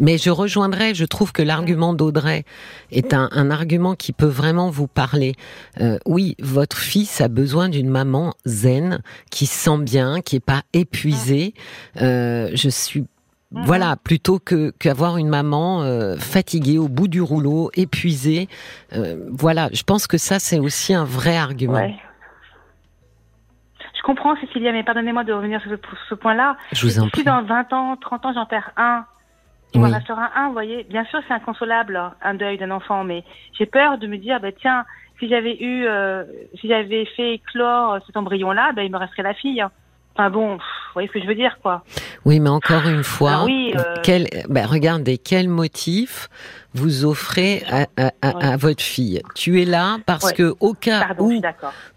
Mais 0.00 0.16
je 0.16 0.30
rejoindrai, 0.30 0.94
je 0.94 1.04
trouve 1.04 1.32
que 1.32 1.42
l'argument 1.42 1.92
d'Audrey 1.92 2.44
est 2.92 3.14
un, 3.14 3.50
argument 3.50 3.94
qui 3.94 4.12
peut 4.12 4.26
vraiment 4.26 4.70
vous 4.70 4.86
parler. 4.86 5.34
Euh, 5.80 5.98
oui, 6.06 6.36
votre 6.38 6.76
fils 6.76 7.20
a 7.20 7.28
besoin 7.28 7.68
d'une 7.68 7.88
maman 7.88 8.34
zen, 8.46 9.02
qui 9.30 9.46
sent 9.46 9.78
bien, 9.80 10.20
qui 10.20 10.36
est 10.36 10.40
pas 10.40 10.62
épuisée. 10.72 11.54
Euh, 12.00 12.50
je 12.54 12.68
suis 12.68 13.04
mhm. 13.52 13.62
voilà, 13.64 13.96
plutôt 13.96 14.38
que 14.38 14.70
qu'avoir 14.78 15.16
une 15.16 15.28
maman 15.28 15.82
euh, 15.82 16.16
fatiguée 16.16 16.78
au 16.78 16.88
bout 16.88 17.08
du 17.08 17.20
rouleau, 17.20 17.70
épuisée. 17.74 18.48
voilà, 19.30 19.68
je 19.72 19.82
pense 19.82 20.06
que 20.06 20.18
ça 20.18 20.38
c'est 20.38 20.58
aussi 20.58 20.94
un 20.94 21.04
vrai 21.04 21.36
argument. 21.36 21.90
Je 23.96 24.02
comprends, 24.02 24.36
Cécilia, 24.36 24.72
mais 24.72 24.84
pardonnez-moi 24.84 25.24
de 25.24 25.32
revenir 25.32 25.60
sur 25.60 25.70
ce, 25.70 25.76
ce 26.08 26.14
point-là. 26.14 26.56
Je 26.72 26.86
vous 26.86 26.98
en 26.98 27.08
prie. 27.08 27.20
Si 27.20 27.24
dans 27.26 27.42
20 27.42 27.72
ans, 27.72 27.96
30 27.96 28.26
ans, 28.26 28.32
j'en 28.32 28.46
perds 28.46 28.70
un, 28.76 29.04
il 29.74 29.82
oui. 29.82 29.92
restera 29.92 30.30
un, 30.34 30.46
vous 30.46 30.52
voyez. 30.52 30.84
Bien 30.84 31.04
sûr, 31.06 31.20
c'est 31.28 31.34
inconsolable, 31.34 31.96
hein, 31.96 32.14
un 32.22 32.34
deuil 32.34 32.56
d'un 32.58 32.70
enfant, 32.70 33.04
mais 33.04 33.24
j'ai 33.58 33.66
peur 33.66 33.98
de 33.98 34.06
me 34.06 34.16
dire, 34.16 34.40
bah, 34.40 34.52
tiens, 34.52 34.84
si 35.18 35.28
j'avais 35.28 35.56
eu, 35.62 35.84
euh, 35.86 36.24
si 36.60 36.68
j'avais 36.68 37.04
fait 37.04 37.34
éclore 37.34 37.98
cet 38.06 38.16
embryon-là, 38.16 38.72
bah, 38.72 38.82
il 38.82 38.90
me 38.90 38.96
resterait 38.96 39.22
la 39.22 39.34
fille. 39.34 39.64
Enfin 40.18 40.30
bon, 40.30 40.56
vous 40.56 40.62
voyez 40.94 41.06
ce 41.06 41.12
que 41.12 41.20
je 41.20 41.28
veux 41.28 41.36
dire, 41.36 41.58
quoi. 41.62 41.84
Oui, 42.24 42.40
mais 42.40 42.50
encore 42.50 42.88
une 42.88 43.04
fois, 43.04 43.46
ah 43.46 43.94
quel, 44.02 44.26
ben, 44.48 44.66
regardez, 44.66 45.16
quel 45.16 45.48
motif 45.48 46.28
vous 46.74 47.04
offrez 47.04 47.62
à, 48.20 48.56
votre 48.56 48.82
fille. 48.82 49.22
Tu 49.36 49.62
es 49.62 49.64
là 49.64 49.98
parce 50.06 50.32
que 50.32 50.56
au 50.58 50.74
cas 50.74 51.06
où 51.20 51.40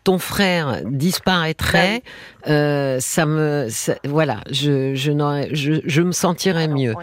ton 0.03 0.19
frère 0.19 0.81
disparaîtrait, 0.85 2.03
euh, 2.47 2.99
ça 2.99 3.25
me, 3.25 3.67
voilà, 4.07 4.41
je, 4.51 4.93
je, 4.93 5.11
je, 5.51 5.81
je 5.83 6.01
me 6.03 6.11
sentirais 6.11 6.67
mieux. 6.67 6.93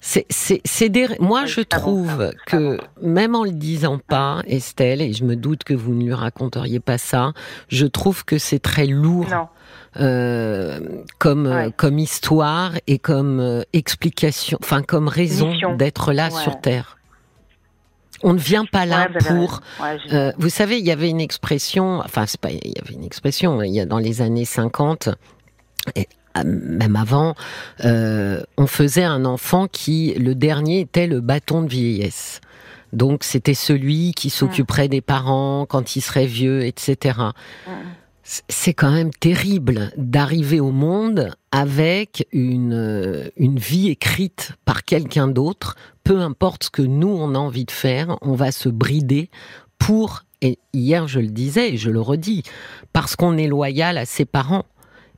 C'est 0.00 0.88
des... 0.90 1.08
Moi, 1.18 1.46
je 1.46 1.62
trouve 1.62 2.32
que 2.46 2.78
même 3.00 3.34
en 3.34 3.44
le 3.44 3.52
disant 3.52 3.98
pas, 3.98 4.42
Estelle, 4.46 5.00
et 5.00 5.12
je 5.12 5.24
me 5.24 5.34
doute 5.34 5.64
que 5.64 5.72
vous 5.72 5.94
ne 5.94 6.04
lui 6.04 6.12
raconteriez 6.12 6.80
pas 6.80 6.98
ça, 6.98 7.32
je 7.68 7.86
trouve 7.86 8.24
que 8.24 8.36
c'est 8.36 8.58
très 8.58 8.86
lourd. 8.86 9.32
Euh, 9.32 9.44
comme 11.18 11.72
comme 11.76 11.98
histoire 11.98 12.72
et 12.86 12.98
comme 12.98 13.40
euh, 13.40 13.62
explication, 13.72 14.58
enfin 14.62 14.82
comme 14.82 15.08
raison 15.08 15.52
d'être 15.76 16.12
là 16.12 16.30
sur 16.30 16.60
Terre. 16.60 16.98
On 18.22 18.32
ne 18.32 18.38
vient 18.38 18.64
pas 18.64 18.86
là 18.86 19.08
pour. 19.26 19.60
Euh, 20.12 20.32
vous 20.38 20.48
savez, 20.48 20.78
il 20.78 20.84
y 20.86 20.90
avait 20.90 21.10
une 21.10 21.20
expression. 21.20 21.98
Enfin, 21.98 22.24
c'est 22.26 22.40
pas. 22.40 22.50
Il 22.50 22.72
y 22.74 22.80
avait 22.80 22.94
une 22.94 23.04
expression. 23.04 23.60
Il 23.62 23.72
y 23.72 23.80
a 23.80 23.86
dans 23.86 23.98
les 23.98 24.22
années 24.22 24.46
50. 24.46 25.10
Et 25.94 26.08
même 26.42 26.96
avant, 26.96 27.34
euh, 27.84 28.42
on 28.56 28.66
faisait 28.66 29.04
un 29.04 29.24
enfant 29.24 29.66
qui, 29.66 30.14
le 30.14 30.34
dernier, 30.34 30.80
était 30.80 31.06
le 31.06 31.20
bâton 31.20 31.62
de 31.62 31.68
vieillesse. 31.68 32.40
Donc 32.94 33.24
c'était 33.24 33.54
celui 33.54 34.12
qui 34.14 34.30
s'occuperait 34.30 34.88
des 34.88 35.00
parents 35.00 35.66
quand 35.68 35.96
ils 35.96 36.00
seraient 36.00 36.26
vieux, 36.26 36.64
etc. 36.64 37.18
C'est 38.24 38.72
quand 38.72 38.90
même 38.90 39.10
terrible 39.10 39.92
d'arriver 39.98 40.58
au 40.58 40.70
monde 40.70 41.34
avec 41.52 42.26
une, 42.32 43.30
une 43.36 43.58
vie 43.58 43.90
écrite 43.90 44.52
par 44.64 44.84
quelqu'un 44.84 45.28
d'autre. 45.28 45.76
Peu 46.04 46.20
importe 46.20 46.64
ce 46.64 46.70
que 46.70 46.82
nous, 46.82 47.08
on 47.08 47.34
a 47.34 47.38
envie 47.38 47.66
de 47.66 47.70
faire, 47.70 48.16
on 48.22 48.32
va 48.32 48.50
se 48.50 48.70
brider 48.70 49.28
pour, 49.78 50.22
et 50.40 50.58
hier 50.72 51.06
je 51.06 51.20
le 51.20 51.28
disais 51.28 51.74
et 51.74 51.76
je 51.76 51.90
le 51.90 52.00
redis, 52.00 52.44
parce 52.94 53.14
qu'on 53.14 53.36
est 53.36 53.46
loyal 53.46 53.98
à 53.98 54.06
ses 54.06 54.24
parents 54.24 54.64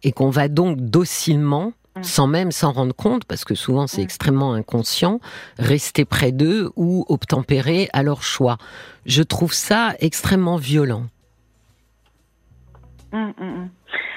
et 0.02 0.10
qu'on 0.10 0.30
va 0.30 0.48
donc 0.48 0.80
docilement 0.80 1.72
mm. 1.96 2.02
sans 2.02 2.26
même 2.26 2.50
s'en 2.50 2.72
rendre 2.72 2.94
compte, 2.94 3.24
parce 3.24 3.44
que 3.44 3.54
souvent 3.54 3.86
c'est 3.86 4.00
mm. 4.00 4.04
extrêmement 4.04 4.52
inconscient, 4.52 5.20
rester 5.58 6.04
près 6.04 6.32
d'eux 6.32 6.72
ou 6.74 7.04
obtempérer 7.08 7.88
à 7.92 8.02
leur 8.02 8.24
choix. 8.24 8.58
Je 9.04 9.22
trouve 9.22 9.52
ça 9.52 9.94
extrêmement 10.00 10.56
violent. 10.56 11.06
Mm, 13.12 13.68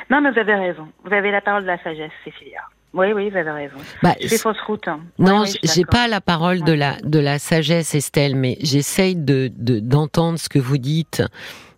non, 0.10 0.22
mais 0.22 0.32
vous 0.32 0.40
avez 0.40 0.56
raison. 0.56 0.88
Vous 1.04 1.14
avez 1.14 1.32
la 1.32 1.42
parole 1.42 1.64
de 1.64 1.68
la 1.68 1.82
sagesse, 1.84 2.12
Cécilia. 2.24 2.62
Oui, 2.94 3.14
oui, 3.14 3.30
vous 3.30 3.38
avez 3.38 3.52
raison. 3.52 3.76
Bah, 4.02 4.16
c'est 4.20 4.40
fausse 4.40 4.60
route. 4.66 4.88
Hein. 4.88 5.02
Non, 5.20 5.44
j'ai 5.64 5.86
pas 5.86 6.08
la 6.08 6.22
parole 6.22 6.64
de 6.64 6.74
la 6.74 6.98
de 7.04 7.20
la 7.20 7.38
sagesse, 7.38 7.94
Estelle, 7.94 8.36
mais 8.36 8.58
j'essaye 8.62 9.16
de 9.16 9.52
d'entendre 9.54 10.40
ce 10.40 10.50
que 10.50 10.58
vous 10.60 10.80
dites 10.80 11.22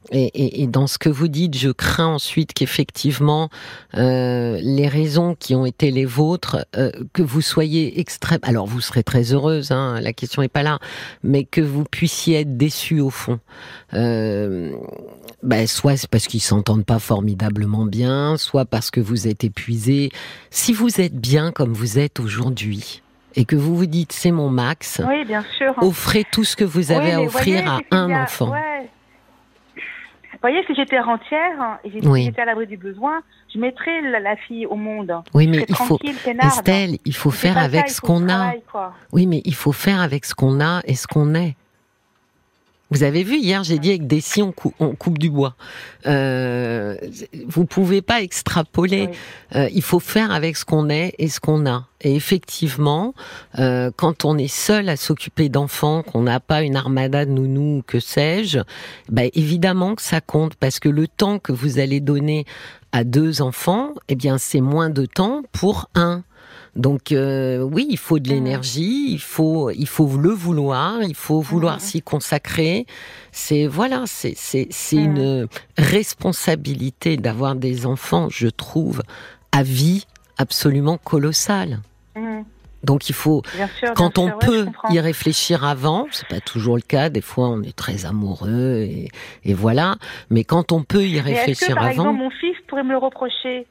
et, 0.10 0.64
et, 0.64 0.68
dans 0.68 0.88
ce 0.88 0.98
que 0.98 1.10
vous 1.10 1.28
dites, 1.28 1.56
je 1.56 1.70
crains 1.70 2.08
ensuite 2.08 2.54
qu'effectivement 2.54 3.50
euh, 3.94 4.58
les 4.62 4.88
raisons 4.88 5.36
qui 5.36 5.54
ont 5.54 5.66
été 5.66 5.92
les 5.92 6.06
vôtres, 6.06 6.66
euh, 6.76 6.92
que 7.14 7.22
vous 7.22 7.42
soyez 7.42 8.00
extrême. 8.00 8.40
Alors 8.42 8.66
vous 8.66 8.82
serez 8.82 9.04
très 9.04 9.32
heureuse, 9.32 9.72
hein, 9.72 10.00
la 10.02 10.12
question 10.12 10.42
n'est 10.42 10.48
pas 10.48 10.64
là, 10.64 10.80
mais 11.24 11.44
que 11.44 11.62
vous 11.62 11.84
puissiez 11.84 12.42
être 12.42 12.58
déçue 12.58 13.00
au 13.00 13.12
fond. 13.12 13.40
Euh, 13.94 14.72
ben, 15.44 15.68
soit 15.68 15.98
c'est 15.98 16.10
parce 16.10 16.28
qu'ils 16.28 16.42
s'entendent 16.42 16.86
pas 16.86 17.00
formidablement 17.00 17.86
bien, 17.86 18.38
soit 18.38 18.66
parce 18.66 18.90
que 18.90 19.00
vous 19.00 19.28
êtes 19.28 19.44
épuisé. 19.44 20.12
Si 20.50 20.74
vous 20.74 21.00
êtes 21.00 21.16
bien 21.16 21.52
comme 21.52 21.74
vous 21.74 22.00
êtes 22.00 22.20
aujourd'hui, 22.20 23.04
et 23.36 23.46
que 23.46 23.56
vous 23.56 23.78
vous 23.78 23.86
dites 23.86 24.12
c'est 24.12 24.32
mon 24.32 24.50
max, 24.50 25.00
oui, 25.08 25.24
bien 25.26 25.46
sûr. 25.58 25.74
offrez 25.78 26.26
tout 26.32 26.44
ce 26.44 26.56
que 26.56 26.66
vous 26.66 26.92
avez 26.92 27.14
à 27.14 27.22
offrir 27.22 27.72
à 27.72 27.80
un 27.92 28.24
enfant. 28.24 28.52
Ouais. 28.52 28.90
Vous 30.42 30.50
voyez, 30.50 30.66
si 30.66 30.74
j'étais 30.74 31.00
rentière 31.00 31.78
et 31.84 31.92
j'étais 31.92 32.42
à 32.42 32.46
l'abri 32.46 32.66
du 32.66 32.76
besoin, 32.76 33.22
je 33.54 33.60
mettrais 33.60 34.02
la, 34.02 34.36
fille 34.36 34.66
au 34.66 34.76
monde. 34.76 35.14
Oui, 35.36 35.46
mais 35.46 35.66
il 35.70 35.76
faut, 35.76 36.00
Estelle, 36.04 36.98
il 37.06 37.16
faut 37.16 37.30
faire 37.30 37.60
avec 37.60 37.90
ce 37.90 38.02
qu'on 38.02 38.28
a. 38.28 38.54
Oui, 39.12 39.28
mais 39.28 39.44
il 39.46 39.54
faut 39.54 39.72
faire 39.72 40.02
avec 40.02 40.26
ce 40.26 40.34
qu'on 40.34 40.60
a 40.60 40.82
et 40.86 40.96
ce 40.96 41.06
qu'on 41.06 41.36
est. 41.36 41.56
Vous 42.92 43.04
avez 43.04 43.24
vu 43.24 43.38
hier, 43.38 43.64
j'ai 43.64 43.80
dit 43.80 43.90
avec 43.90 44.06
des 44.06 44.20
si 44.20 44.42
on, 44.42 44.52
coupe 44.52 45.18
du 45.18 45.30
bois. 45.30 45.56
Euh, 46.08 46.98
vous 47.48 47.66
pouvez 47.66 48.02
pas 48.02 48.22
extrapoler. 48.22 49.10
Euh, 49.56 49.70
il 49.74 49.82
faut 49.82 50.02
faire 50.02 50.32
avec 50.32 50.58
ce 50.58 50.66
qu'on 50.66 50.90
est 50.90 51.16
et 51.18 51.30
ce 51.30 51.40
qu'on 51.40 51.66
a. 51.66 51.88
Et 52.02 52.16
effectivement, 52.16 53.14
euh, 53.60 53.92
quand 53.96 54.26
on 54.26 54.38
est 54.38 54.50
seul 54.50 54.90
à 54.90 54.98
s'occuper 54.98 55.48
d'enfants, 55.48 56.04
qu'on 56.04 56.24
n'a 56.24 56.42
pas 56.42 56.64
une 56.64 56.76
armada 56.76 57.26
de 57.26 57.32
nounous, 57.32 57.82
que 57.88 58.02
sais-je, 58.02 58.60
bah 59.08 59.24
évidemment 59.34 59.96
que 59.96 60.02
ça 60.02 60.20
compte 60.20 60.56
parce 60.56 60.80
que 60.80 60.90
le 60.90 61.08
temps 61.08 61.40
que 61.40 61.54
vous 61.54 61.80
allez 61.80 62.02
donner 62.02 62.46
à 62.92 63.06
deux 63.06 63.42
enfants, 63.42 63.94
eh 64.10 64.16
bien 64.16 64.38
c'est 64.38 64.62
moins 64.62 64.90
de 64.90 65.06
temps 65.06 65.44
pour 65.54 65.90
un. 65.96 66.24
Donc 66.76 67.12
euh, 67.12 67.62
oui, 67.62 67.86
il 67.90 67.98
faut 67.98 68.20
de 68.20 68.30
mmh. 68.30 68.34
l'énergie, 68.34 69.12
il 69.12 69.20
faut 69.20 69.72
il 69.72 69.88
faut 69.88 70.08
le 70.08 70.30
vouloir, 70.30 71.04
il 71.04 71.16
faut 71.16 71.42
vouloir 71.42 71.78
mmh. 71.78 71.80
s'y 71.80 72.02
consacrer. 72.02 72.86
C'est 73.32 73.68
voilà, 73.68 74.04
c'est 74.06 74.34
c'est 74.38 74.68
c'est 74.70 74.96
mmh. 74.96 75.16
une 75.18 75.48
responsabilité 75.78 77.18
d'avoir 77.18 77.56
des 77.56 77.86
enfants, 77.86 78.30
je 78.30 78.48
trouve, 78.48 79.04
à 79.52 79.64
vie 79.64 80.06
absolument 80.38 80.98
colossale. 80.98 81.80
Donc 82.84 83.10
il 83.10 83.14
faut, 83.14 83.44
quand 83.96 84.18
on 84.18 84.32
peut 84.40 84.66
y 84.90 85.00
réfléchir 85.00 85.64
avant, 85.64 86.08
c'est 86.10 86.28
pas 86.28 86.40
toujours 86.40 86.76
le 86.76 86.82
cas. 86.82 87.10
Des 87.10 87.22
fois, 87.22 87.48
on 87.50 87.62
est 87.62 87.76
très 87.76 88.06
amoureux 88.06 88.88
et, 88.90 89.10
et 89.44 89.54
voilà. 89.54 89.98
Mais 90.32 90.44
quand 90.44 90.72
on 90.72 90.84
peut 90.84 91.06
y 91.06 91.20
réfléchir 91.20 91.68
que, 91.68 91.74
par 91.74 91.84
avant, 91.84 91.92
exemple, 91.92 92.18
mon 92.18 92.30
fils 92.32 92.56
pourrait 92.68 92.84
me 92.84 92.92
le 92.92 92.98
reprocher? 92.98 93.68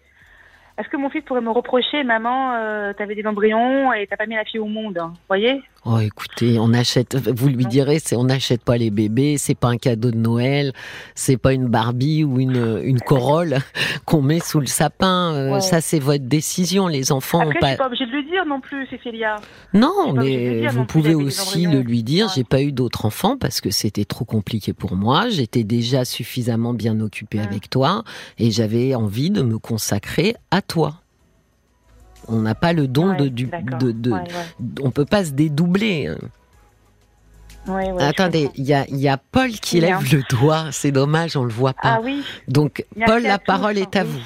Est-ce 0.78 0.88
que 0.88 0.96
mon 0.96 1.10
fils 1.10 1.22
pourrait 1.22 1.40
me 1.40 1.50
reprocher, 1.50 2.04
maman, 2.04 2.54
euh, 2.54 2.92
t'avais 2.92 3.14
des 3.14 3.26
embryons 3.26 3.92
et 3.92 4.06
t'as 4.06 4.16
pas 4.16 4.26
mis 4.26 4.36
la 4.36 4.44
fille 4.44 4.60
au 4.60 4.66
monde 4.66 4.98
Vous 4.98 5.16
voyez? 5.28 5.62
Oh, 5.86 5.98
écoutez, 5.98 6.58
on 6.58 6.74
achète. 6.74 7.16
Vous 7.16 7.48
lui 7.48 7.64
direz, 7.64 8.00
c'est 8.00 8.14
on 8.14 8.24
n'achète 8.24 8.62
pas 8.62 8.76
les 8.76 8.90
bébés, 8.90 9.38
c'est 9.38 9.54
pas 9.54 9.68
un 9.68 9.78
cadeau 9.78 10.10
de 10.10 10.16
Noël, 10.16 10.74
c'est 11.14 11.38
pas 11.38 11.54
une 11.54 11.68
Barbie 11.68 12.22
ou 12.22 12.38
une 12.38 12.80
une 12.84 13.00
Corolle 13.00 13.60
qu'on 14.04 14.20
met 14.20 14.40
sous 14.40 14.60
le 14.60 14.66
sapin. 14.66 15.32
Euh, 15.34 15.60
ça, 15.60 15.80
c'est 15.80 15.98
votre 15.98 16.24
décision. 16.24 16.86
Les 16.86 17.12
enfants 17.12 17.40
Après, 17.40 17.56
ont 17.56 17.60
pas. 17.60 17.76
Pas 17.76 17.86
obligée 17.86 18.04
de 18.04 18.12
le 18.12 18.22
dire 18.24 18.44
non 18.46 18.60
plus, 18.60 18.86
Cécilia. 18.88 19.36
Non, 19.72 20.12
mais 20.12 20.66
vous 20.66 20.84
pouvez 20.84 21.14
aussi 21.14 21.66
le 21.66 21.80
lui 21.80 22.02
dire. 22.02 22.28
J'ai 22.34 22.44
pas 22.44 22.60
eu 22.60 22.72
d'autres 22.72 23.06
enfants 23.06 23.38
parce 23.38 23.62
que 23.62 23.70
c'était 23.70 24.04
trop 24.04 24.26
compliqué 24.26 24.74
pour 24.74 24.96
moi. 24.96 25.30
J'étais 25.30 25.64
déjà 25.64 26.04
suffisamment 26.04 26.74
bien 26.74 27.00
occupée 27.00 27.40
avec 27.40 27.70
toi 27.70 28.04
et 28.38 28.50
j'avais 28.50 28.94
envie 28.94 29.30
de 29.30 29.40
me 29.40 29.58
consacrer 29.58 30.36
à 30.50 30.60
toi. 30.60 30.99
On 32.28 32.40
n'a 32.40 32.54
pas 32.54 32.72
le 32.72 32.86
don 32.86 33.16
de, 33.16 33.28
du, 33.28 33.46
de, 33.46 33.92
de 33.92 34.12
on 34.82 34.90
peut 34.90 35.04
pas 35.04 35.24
se 35.24 35.30
dédoubler. 35.30 36.14
Attendez, 37.98 38.50
il 38.56 38.64
y 38.64 38.74
a, 38.74 38.88
y 38.88 39.08
a, 39.08 39.16
Paul 39.16 39.50
qui 39.50 39.80
lève 39.80 40.02
le 40.12 40.22
doigt. 40.30 40.66
C'est 40.72 40.92
dommage, 40.92 41.36
on 41.36 41.44
le 41.44 41.52
voit 41.52 41.74
pas. 41.74 41.96
Ah 41.96 42.00
oui. 42.02 42.22
Donc, 42.48 42.84
Paul, 43.06 43.22
la 43.22 43.38
parole 43.38 43.78
est 43.78 43.96
à 43.96 44.04
vous. 44.04 44.20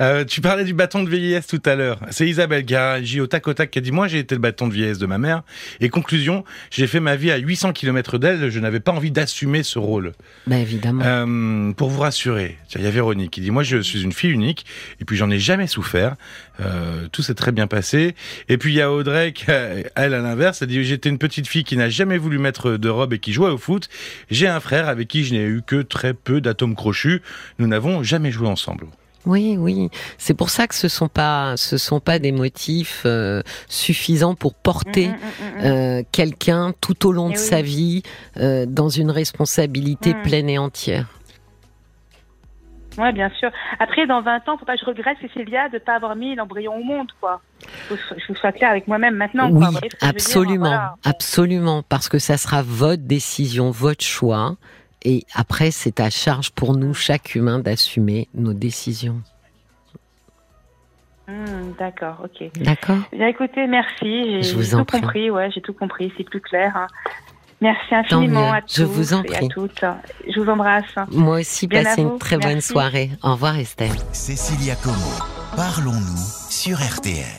Euh, 0.00 0.24
tu 0.24 0.40
parlais 0.40 0.64
du 0.64 0.72
bâton 0.72 1.02
de 1.02 1.10
vieillesse 1.10 1.46
tout 1.46 1.62
à 1.64 1.74
l'heure. 1.74 2.00
C'est 2.10 2.26
Isabelle 2.26 2.64
qui 2.64 2.74
a 2.74 2.98
au 3.20 3.26
tac 3.26 3.46
au 3.48 3.54
tac 3.54 3.70
qui 3.70 3.78
a 3.78 3.82
dit 3.82 3.92
moi 3.92 4.08
j'ai 4.08 4.18
été 4.18 4.34
le 4.34 4.40
bâton 4.40 4.66
de 4.66 4.72
vieillesse 4.72 4.98
de 4.98 5.06
ma 5.06 5.18
mère 5.18 5.42
et 5.80 5.88
conclusion 5.90 6.44
j'ai 6.70 6.86
fait 6.86 7.00
ma 7.00 7.16
vie 7.16 7.30
à 7.30 7.36
800 7.36 7.72
km 7.72 8.18
d'elle. 8.18 8.50
Je 8.50 8.60
n'avais 8.60 8.80
pas 8.80 8.92
envie 8.92 9.10
d'assumer 9.10 9.62
ce 9.62 9.78
rôle. 9.78 10.12
Ben 10.46 10.56
évidemment. 10.56 11.02
Euh, 11.04 11.72
pour 11.72 11.90
vous 11.90 12.00
rassurer, 12.00 12.56
il 12.74 12.82
y 12.82 12.86
a 12.86 12.90
Véronique 12.90 13.30
qui 13.30 13.40
dit 13.40 13.50
moi 13.50 13.62
je 13.62 13.78
suis 13.78 14.02
une 14.02 14.12
fille 14.12 14.30
unique 14.30 14.64
et 15.00 15.04
puis 15.04 15.16
j'en 15.16 15.30
ai 15.30 15.38
jamais 15.38 15.66
souffert. 15.66 16.16
Euh, 16.60 17.08
tout 17.12 17.22
s'est 17.22 17.34
très 17.34 17.52
bien 17.52 17.66
passé. 17.66 18.14
Et 18.48 18.58
puis 18.58 18.72
il 18.72 18.76
y 18.76 18.82
a 18.82 18.90
Audrey 18.90 19.32
qui, 19.32 19.44
elle 19.48 20.14
à 20.14 20.20
l'inverse, 20.20 20.62
elle 20.62 20.68
dit 20.68 20.82
j'étais 20.84 21.08
une 21.08 21.18
petite 21.18 21.46
fille 21.46 21.64
qui 21.64 21.76
n'a 21.76 21.88
jamais 21.88 22.18
voulu 22.18 22.38
mettre 22.38 22.72
de 22.72 22.88
robe 22.88 23.12
et 23.12 23.18
qui 23.18 23.32
jouait 23.32 23.50
au 23.50 23.58
foot. 23.58 23.88
J'ai 24.30 24.48
un 24.48 24.60
frère 24.60 24.88
avec 24.88 25.08
qui 25.08 25.24
je 25.24 25.34
n'ai 25.34 25.44
eu 25.44 25.62
que 25.66 25.82
très 25.82 26.14
peu 26.14 26.40
d'atomes 26.40 26.74
crochus. 26.74 27.20
Nous 27.58 27.66
n'avons 27.66 28.02
jamais 28.02 28.30
joué 28.30 28.48
ensemble. 28.48 28.86
Oui, 29.26 29.56
oui. 29.58 29.90
C'est 30.18 30.34
pour 30.34 30.50
ça 30.50 30.66
que 30.66 30.74
ce 30.74 30.88
sont 30.88 31.08
pas, 31.08 31.56
ce 31.56 31.76
sont 31.76 32.00
pas 32.00 32.18
des 32.18 32.32
motifs 32.32 33.02
euh, 33.04 33.42
suffisants 33.68 34.34
pour 34.34 34.54
porter 34.54 35.08
mm, 35.08 35.12
mm, 35.12 35.16
mm, 35.16 35.64
euh, 35.64 36.02
quelqu'un 36.10 36.72
tout 36.80 37.06
au 37.06 37.12
long 37.12 37.28
de 37.28 37.34
eh 37.34 37.38
sa 37.38 37.62
vie 37.62 38.02
euh, 38.38 38.64
dans 38.66 38.88
une 38.88 39.10
responsabilité 39.10 40.14
pleine 40.14 40.48
et 40.48 40.58
entière. 40.58 41.06
Oui, 42.98 43.12
bien 43.12 43.30
sûr. 43.38 43.50
Après, 43.78 44.06
dans 44.06 44.20
20 44.20 44.48
ans, 44.48 44.58
faut 44.58 44.64
pas 44.64 44.74
que 44.74 44.80
je 44.80 44.86
regrette, 44.86 45.16
Cécilia, 45.20 45.68
de 45.68 45.74
ne 45.74 45.78
pas 45.78 45.94
avoir 45.94 46.16
mis 46.16 46.34
l'embryon 46.34 46.76
au 46.76 46.82
monde, 46.82 47.08
quoi. 47.20 47.40
Faut 47.88 47.94
que 47.94 48.00
je 48.28 48.34
sois 48.34 48.52
claire 48.52 48.70
avec 48.70 48.88
moi-même 48.88 49.14
maintenant. 49.14 49.50
Oui, 49.50 49.66
absolument, 50.00 50.96
absolument, 51.04 51.82
parce 51.88 52.08
que 52.08 52.18
ça 52.18 52.36
sera 52.36 52.62
votre 52.62 53.02
décision, 53.02 53.70
votre 53.70 54.04
choix. 54.04 54.56
Et 55.02 55.24
après, 55.34 55.70
c'est 55.70 56.00
à 56.00 56.10
charge 56.10 56.50
pour 56.50 56.76
nous, 56.76 56.94
chaque 56.94 57.34
humain, 57.34 57.58
d'assumer 57.58 58.28
nos 58.34 58.52
décisions. 58.52 59.22
Hmm, 61.26 61.72
d'accord, 61.78 62.16
ok. 62.24 62.50
D'accord. 62.62 62.96
Bien 63.12 63.28
écoutez, 63.28 63.66
merci. 63.66 64.42
J'ai 64.42 64.70
tout 64.70 64.84
compris, 64.84 65.30
ouais, 65.30 65.50
j'ai 65.52 65.60
tout 65.60 65.72
compris, 65.72 66.12
c'est 66.16 66.24
plus 66.24 66.40
clair. 66.40 66.76
Hein. 66.76 66.86
Merci 67.60 67.94
infiniment 67.94 68.52
à 68.52 68.62
tous 68.62 68.76
Je 68.76 68.84
vous 68.84 69.12
en 69.14 69.22
prie. 69.22 69.34
et 69.34 69.44
à 69.44 69.48
toutes. 69.48 69.84
Je 70.26 70.40
vous 70.40 70.48
embrasse. 70.50 70.94
Moi 71.12 71.40
aussi, 71.40 71.68
passez 71.68 72.00
une 72.02 72.18
très 72.18 72.38
bonne 72.38 72.60
soirée. 72.60 73.10
Au 73.22 73.32
revoir 73.32 73.58
Estelle. 73.58 73.90
Cécilia 74.12 74.74
Como, 74.76 74.96
parlons-nous 75.56 76.50
sur 76.50 76.78
RTL. 76.78 77.38